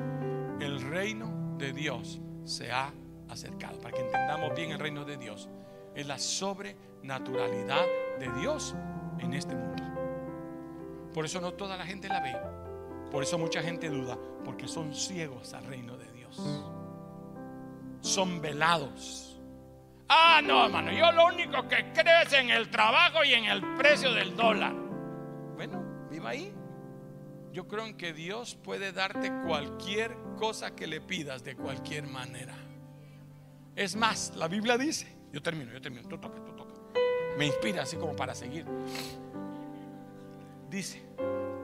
el 0.60 0.80
reino 0.80 1.56
de 1.58 1.72
Dios 1.72 2.20
se 2.44 2.70
ha 2.72 2.92
acercado. 3.28 3.78
Para 3.80 3.96
que 3.96 4.02
entendamos 4.02 4.54
bien 4.54 4.70
el 4.70 4.78
reino 4.78 5.04
de 5.04 5.16
Dios, 5.16 5.48
es 5.94 6.06
la 6.06 6.18
sobrenaturalidad 6.18 7.84
de 8.18 8.30
Dios 8.40 8.74
en 9.18 9.34
este 9.34 9.54
mundo. 9.54 9.82
Por 11.12 11.24
eso 11.24 11.40
no 11.40 11.52
toda 11.52 11.76
la 11.76 11.84
gente 11.84 12.08
la 12.08 12.20
ve. 12.20 12.34
Por 13.10 13.22
eso 13.22 13.38
mucha 13.38 13.62
gente 13.62 13.90
duda, 13.90 14.18
porque 14.44 14.66
son 14.66 14.94
ciegos 14.94 15.52
al 15.52 15.66
reino 15.66 15.96
de 15.98 16.04
Dios. 16.04 16.11
Son 18.00 18.40
velados. 18.40 19.40
Ah, 20.08 20.40
no, 20.42 20.66
hermano, 20.66 20.92
yo 20.92 21.10
lo 21.12 21.26
único 21.26 21.66
que 21.68 21.92
creo 21.92 22.22
es 22.22 22.32
en 22.34 22.50
el 22.50 22.68
trabajo 22.68 23.24
y 23.24 23.32
en 23.32 23.46
el 23.46 23.62
precio 23.76 24.12
del 24.12 24.36
dólar. 24.36 24.74
Bueno, 25.56 25.82
viva 26.10 26.30
ahí. 26.30 26.52
Yo 27.52 27.66
creo 27.68 27.86
en 27.86 27.96
que 27.96 28.12
Dios 28.12 28.54
puede 28.62 28.92
darte 28.92 29.32
cualquier 29.46 30.16
cosa 30.36 30.74
que 30.74 30.86
le 30.86 31.00
pidas 31.00 31.44
de 31.44 31.54
cualquier 31.54 32.06
manera. 32.06 32.56
Es 33.74 33.96
más, 33.96 34.34
la 34.36 34.48
Biblia 34.48 34.76
dice, 34.76 35.16
yo 35.32 35.42
termino, 35.42 35.72
yo 35.72 35.80
termino, 35.80 36.06
tú 36.08 36.18
toca, 36.18 36.36
tú 36.44 36.52
toca. 36.54 36.74
Me 37.38 37.46
inspira 37.46 37.82
así 37.82 37.96
como 37.96 38.14
para 38.14 38.34
seguir. 38.34 38.66
Dice 40.68 41.02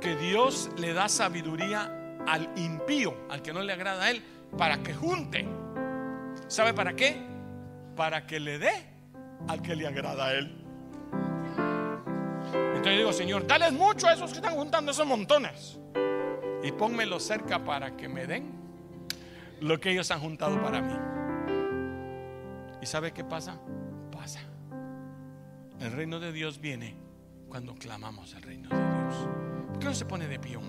que 0.00 0.16
Dios 0.16 0.70
le 0.78 0.92
da 0.92 1.08
sabiduría 1.08 2.16
al 2.26 2.50
impío, 2.56 3.14
al 3.28 3.42
que 3.42 3.52
no 3.52 3.62
le 3.62 3.72
agrada 3.72 4.04
a 4.04 4.10
él, 4.10 4.22
para 4.56 4.82
que 4.82 4.94
junte. 4.94 5.46
¿Sabe 6.46 6.72
para 6.72 6.94
qué? 6.94 7.16
Para 7.96 8.26
que 8.26 8.40
le 8.40 8.58
dé 8.58 8.72
al 9.48 9.62
que 9.62 9.76
le 9.76 9.86
agrada 9.86 10.26
a 10.26 10.32
él. 10.34 10.64
Entonces 12.78 12.92
yo 12.92 12.98
digo, 12.98 13.12
Señor, 13.12 13.46
dales 13.46 13.72
mucho 13.72 14.06
a 14.06 14.12
esos 14.14 14.30
que 14.30 14.38
están 14.38 14.54
juntando 14.54 14.92
esos 14.92 15.06
montones. 15.06 15.78
Y 16.62 16.72
pónmelos 16.72 17.22
cerca 17.22 17.64
para 17.64 17.96
que 17.96 18.08
me 18.08 18.26
den 18.26 18.52
lo 19.60 19.78
que 19.80 19.90
ellos 19.90 20.10
han 20.10 20.20
juntado 20.20 20.60
para 20.62 20.80
mí. 20.80 20.94
¿Y 22.80 22.86
sabe 22.86 23.12
qué 23.12 23.24
pasa? 23.24 23.58
Pasa. 24.10 24.40
El 25.80 25.92
reino 25.92 26.20
de 26.20 26.32
Dios 26.32 26.60
viene 26.60 26.96
cuando 27.48 27.74
clamamos 27.74 28.34
el 28.34 28.42
reino 28.42 28.68
de 28.68 28.76
Dios. 28.76 29.28
¿Por 29.68 29.78
qué 29.78 29.84
no 29.86 29.94
se 29.94 30.04
pone 30.04 30.26
de 30.28 30.38
pie 30.38 30.56
un 30.56 30.67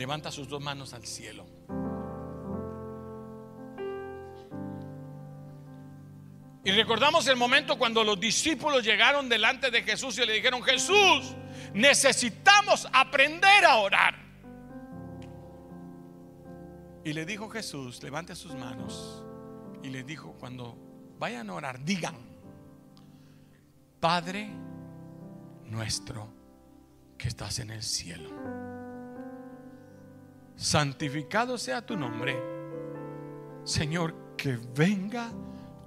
levanta 0.00 0.32
sus 0.32 0.48
dos 0.48 0.62
manos 0.62 0.94
al 0.94 1.04
cielo. 1.04 1.46
Y 6.64 6.70
recordamos 6.70 7.26
el 7.26 7.36
momento 7.36 7.78
cuando 7.78 8.02
los 8.02 8.18
discípulos 8.18 8.82
llegaron 8.82 9.28
delante 9.28 9.70
de 9.70 9.82
Jesús 9.82 10.16
y 10.18 10.24
le 10.24 10.32
dijeron, 10.32 10.62
Jesús, 10.62 11.36
necesitamos 11.74 12.88
aprender 12.94 13.66
a 13.66 13.76
orar. 13.76 14.14
Y 17.04 17.12
le 17.12 17.26
dijo 17.26 17.50
Jesús, 17.50 18.02
levante 18.02 18.34
sus 18.34 18.54
manos. 18.54 19.22
Y 19.82 19.90
le 19.90 20.02
dijo, 20.02 20.32
cuando 20.38 20.78
vayan 21.18 21.50
a 21.50 21.54
orar, 21.54 21.84
digan, 21.84 22.16
Padre 24.00 24.50
nuestro 25.66 26.32
que 27.18 27.28
estás 27.28 27.58
en 27.58 27.70
el 27.70 27.82
cielo, 27.82 28.30
santificado 30.60 31.56
sea 31.56 31.84
tu 31.84 31.96
nombre. 31.96 32.36
Señor, 33.64 34.36
que 34.36 34.58
venga 34.74 35.32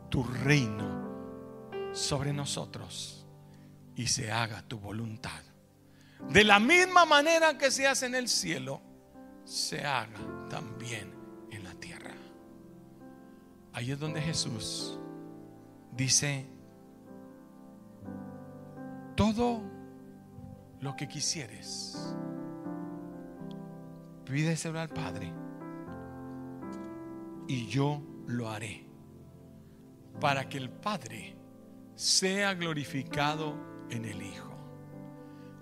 tu 0.10 0.24
reino 0.24 1.92
sobre 1.94 2.34
nosotros 2.34 3.26
y 3.96 4.08
se 4.08 4.32
haga 4.32 4.64
tu 4.64 4.80
voluntad. 4.80 5.42
De 6.30 6.44
la 6.44 6.60
misma 6.60 7.06
manera 7.06 7.58
que 7.58 7.70
se 7.70 7.86
hace 7.86 8.08
en 8.08 8.16
el 8.16 8.28
cielo, 8.28 8.82
se 9.44 9.86
haga 9.86 10.48
también 10.50 11.14
en 11.52 11.64
la 11.64 11.74
tierra. 11.76 12.16
Ahí 13.74 13.92
es 13.92 14.00
donde 14.00 14.22
Jesús 14.22 14.98
dice, 15.92 16.48
todo 19.16 19.62
lo 20.80 20.96
que 20.96 21.08
quisieres, 21.08 22.16
pídeselo 24.34 24.80
al 24.80 24.90
Padre 24.90 25.32
y 27.48 27.68
yo 27.68 28.02
lo 28.26 28.50
haré 28.50 28.84
para 30.20 30.50
que 30.50 30.58
el 30.58 30.72
Padre 30.72 31.36
sea 31.94 32.56
glorificado 32.56 33.56
en 33.92 34.06
el 34.06 34.24
Hijo. 34.24 34.58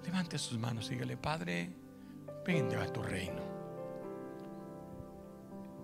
Levante 0.05 0.37
sus 0.37 0.57
manos 0.57 0.87
y 0.87 0.93
dígale, 0.93 1.17
Padre, 1.17 1.69
venga 2.45 2.81
a 2.81 2.87
tu 2.87 3.03
reino. 3.03 3.41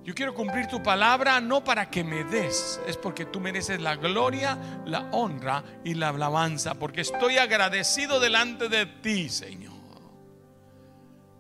Yo 0.06 0.16
quiero 0.16 0.34
cumplir 0.34 0.68
tu 0.68 0.82
palabra 0.82 1.42
no 1.42 1.66
para 1.66 1.90
que 1.90 2.06
me 2.06 2.24
des, 2.24 2.80
es 2.88 2.96
porque 2.96 3.26
tú 3.26 3.42
mereces 3.42 3.82
la 3.82 3.98
gloria, 3.98 4.58
la 4.86 5.10
honra 5.12 5.62
y 5.84 5.94
la 5.94 6.10
alabanza, 6.10 6.76
porque 6.76 7.02
estoy 7.02 7.38
agradecido 7.38 8.22
delante 8.22 8.70
de 8.70 8.86
ti, 8.86 9.28
Señor. 9.28 9.77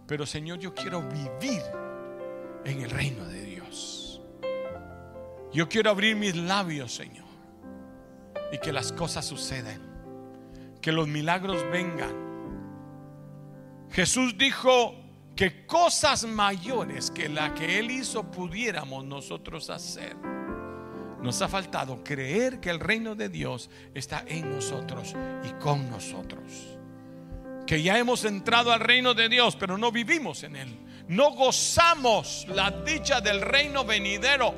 Pero 0.08 0.26
Señor, 0.26 0.60
yo 0.60 0.74
quiero 0.74 1.02
vivir 1.02 1.62
en 2.66 2.82
el 2.82 2.90
reino 2.90 3.26
de 3.26 3.44
Dios. 3.44 4.22
Yo 5.54 5.68
quiero 5.68 5.90
abrir 5.90 6.16
mis 6.16 6.36
labios, 6.36 6.94
Señor, 6.94 7.26
y 8.52 8.58
que 8.60 8.72
las 8.72 8.92
cosas 8.92 9.26
sucedan, 9.26 9.82
que 10.82 10.92
los 10.92 11.08
milagros 11.08 11.64
vengan. 11.72 12.26
Jesús 13.90 14.38
dijo, 14.38 14.96
que 15.38 15.68
cosas 15.68 16.26
mayores 16.26 17.12
que 17.12 17.30
la 17.30 17.54
que 17.54 17.78
Él 17.78 17.92
hizo 17.92 18.24
pudiéramos 18.24 19.06
nosotros 19.06 19.70
hacer. 19.70 20.18
Nos 21.22 21.42
ha 21.44 21.48
faltado 21.48 22.04
creer 22.04 22.60
que 22.60 22.72
el 22.72 22.80
reino 22.80 23.14
de 23.14 23.30
Dios 23.30 23.70
está 23.94 24.26
en 24.28 24.50
nosotros 24.50 25.16
y 25.44 25.52
con 25.62 25.90
nosotros. 25.92 26.77
Que 27.68 27.84
ya 27.84 28.00
hemos 28.00 28.24
entrado 28.26 28.72
al 28.72 28.80
reino 28.80 29.14
de 29.14 29.30
Dios, 29.30 29.56
pero 29.58 29.78
no 29.78 29.92
vivimos 29.92 30.42
en 30.44 30.56
Él. 30.56 30.76
No 31.10 31.32
gozamos 31.32 32.48
la 32.50 32.72
dicha 32.72 33.22
del 33.22 33.42
reino 33.42 33.86
venidero 33.86 34.54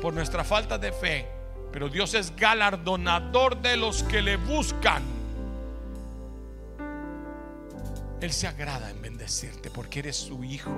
por 0.00 0.14
nuestra 0.14 0.44
falta 0.44 0.78
de 0.78 0.92
fe. 0.92 1.26
Pero 1.72 1.88
Dios 1.88 2.14
es 2.14 2.34
galardonador 2.36 3.60
de 3.60 3.76
los 3.76 4.02
que 4.02 4.22
le 4.22 4.36
buscan. 4.36 5.02
Él 8.20 8.32
se 8.32 8.46
agrada 8.46 8.90
en 8.90 9.00
bendecirte 9.00 9.70
porque 9.70 10.00
eres 10.00 10.16
su 10.16 10.44
hijo. 10.44 10.70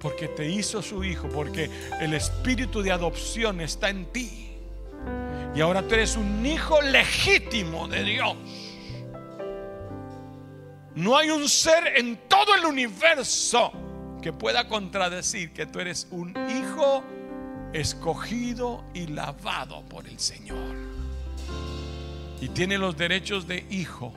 Porque 0.00 0.28
te 0.28 0.48
hizo 0.48 0.82
su 0.82 1.04
hijo, 1.04 1.28
porque 1.28 1.70
el 2.00 2.14
espíritu 2.14 2.82
de 2.82 2.90
adopción 2.90 3.60
está 3.60 3.90
en 3.90 4.06
ti. 4.06 4.50
Y 5.54 5.60
ahora 5.60 5.82
tú 5.82 5.94
eres 5.94 6.16
un 6.16 6.44
hijo 6.46 6.80
legítimo 6.80 7.88
de 7.88 8.04
Dios. 8.04 8.36
No 10.94 11.16
hay 11.16 11.30
un 11.30 11.48
ser 11.48 11.96
en 11.96 12.16
todo 12.28 12.54
el 12.54 12.64
universo 12.64 13.72
que 14.22 14.32
pueda 14.32 14.68
contradecir 14.68 15.52
que 15.52 15.66
tú 15.66 15.80
eres 15.80 16.06
un 16.10 16.34
hijo 16.48 17.02
escogido 17.72 18.84
y 18.94 19.06
lavado 19.06 19.82
por 19.88 20.06
el 20.06 20.18
Señor. 20.18 20.76
Y 22.40 22.48
tiene 22.48 22.78
los 22.78 22.96
derechos 22.96 23.46
de 23.46 23.66
hijo 23.70 24.14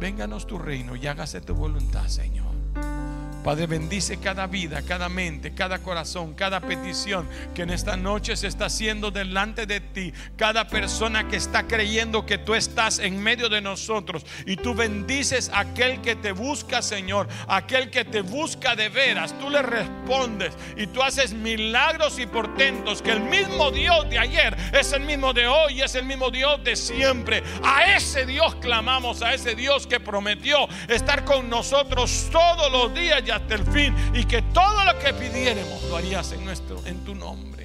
Vénganos 0.00 0.46
tu 0.46 0.58
reino 0.58 0.94
y 0.94 1.06
hágase 1.06 1.40
tu 1.40 1.54
voluntad, 1.54 2.06
Señor. 2.06 2.47
Padre, 3.42 3.66
bendice 3.66 4.18
cada 4.18 4.46
vida, 4.46 4.82
cada 4.82 5.08
mente, 5.08 5.54
cada 5.54 5.78
corazón, 5.78 6.34
cada 6.34 6.60
petición 6.60 7.28
que 7.54 7.62
en 7.62 7.70
esta 7.70 7.96
noche 7.96 8.36
se 8.36 8.46
está 8.46 8.66
haciendo 8.66 9.10
delante 9.10 9.66
de 9.66 9.80
ti. 9.80 10.12
Cada 10.36 10.68
persona 10.68 11.28
que 11.28 11.36
está 11.36 11.66
creyendo 11.66 12.26
que 12.26 12.38
tú 12.38 12.54
estás 12.54 12.98
en 12.98 13.22
medio 13.22 13.48
de 13.48 13.60
nosotros 13.60 14.26
y 14.46 14.56
tú 14.56 14.74
bendices 14.74 15.50
a 15.52 15.60
aquel 15.60 16.00
que 16.00 16.16
te 16.16 16.32
busca, 16.32 16.82
Señor, 16.82 17.28
aquel 17.46 17.90
que 17.90 18.04
te 18.04 18.20
busca 18.20 18.76
de 18.76 18.88
veras. 18.88 19.38
Tú 19.38 19.50
le 19.50 19.62
respondes 19.62 20.54
y 20.76 20.86
tú 20.88 21.02
haces 21.02 21.32
milagros 21.32 22.18
y 22.18 22.26
portentos. 22.26 23.00
Que 23.00 23.12
el 23.12 23.20
mismo 23.20 23.70
Dios 23.70 24.08
de 24.10 24.18
ayer 24.18 24.56
es 24.72 24.92
el 24.92 25.02
mismo 25.02 25.32
de 25.32 25.46
hoy 25.46 25.78
es 25.82 25.94
el 25.94 26.04
mismo 26.04 26.30
Dios 26.30 26.62
de 26.64 26.76
siempre. 26.76 27.42
A 27.62 27.94
ese 27.94 28.26
Dios 28.26 28.54
clamamos, 28.56 29.22
a 29.22 29.34
ese 29.34 29.54
Dios 29.54 29.86
que 29.86 30.00
prometió 30.00 30.68
estar 30.88 31.24
con 31.24 31.48
nosotros 31.48 32.28
todos 32.30 32.70
los 32.70 32.94
días 32.94 33.24
hasta 33.30 33.54
el 33.54 33.64
fin 33.64 33.94
y 34.14 34.24
que 34.24 34.42
todo 34.42 34.84
lo 34.84 34.98
que 34.98 35.12
pidiéramos 35.14 35.82
lo 35.84 35.96
harías 35.96 36.32
en 36.32 36.44
nuestro 36.44 36.84
en 36.86 37.04
tu 37.04 37.14
nombre. 37.14 37.57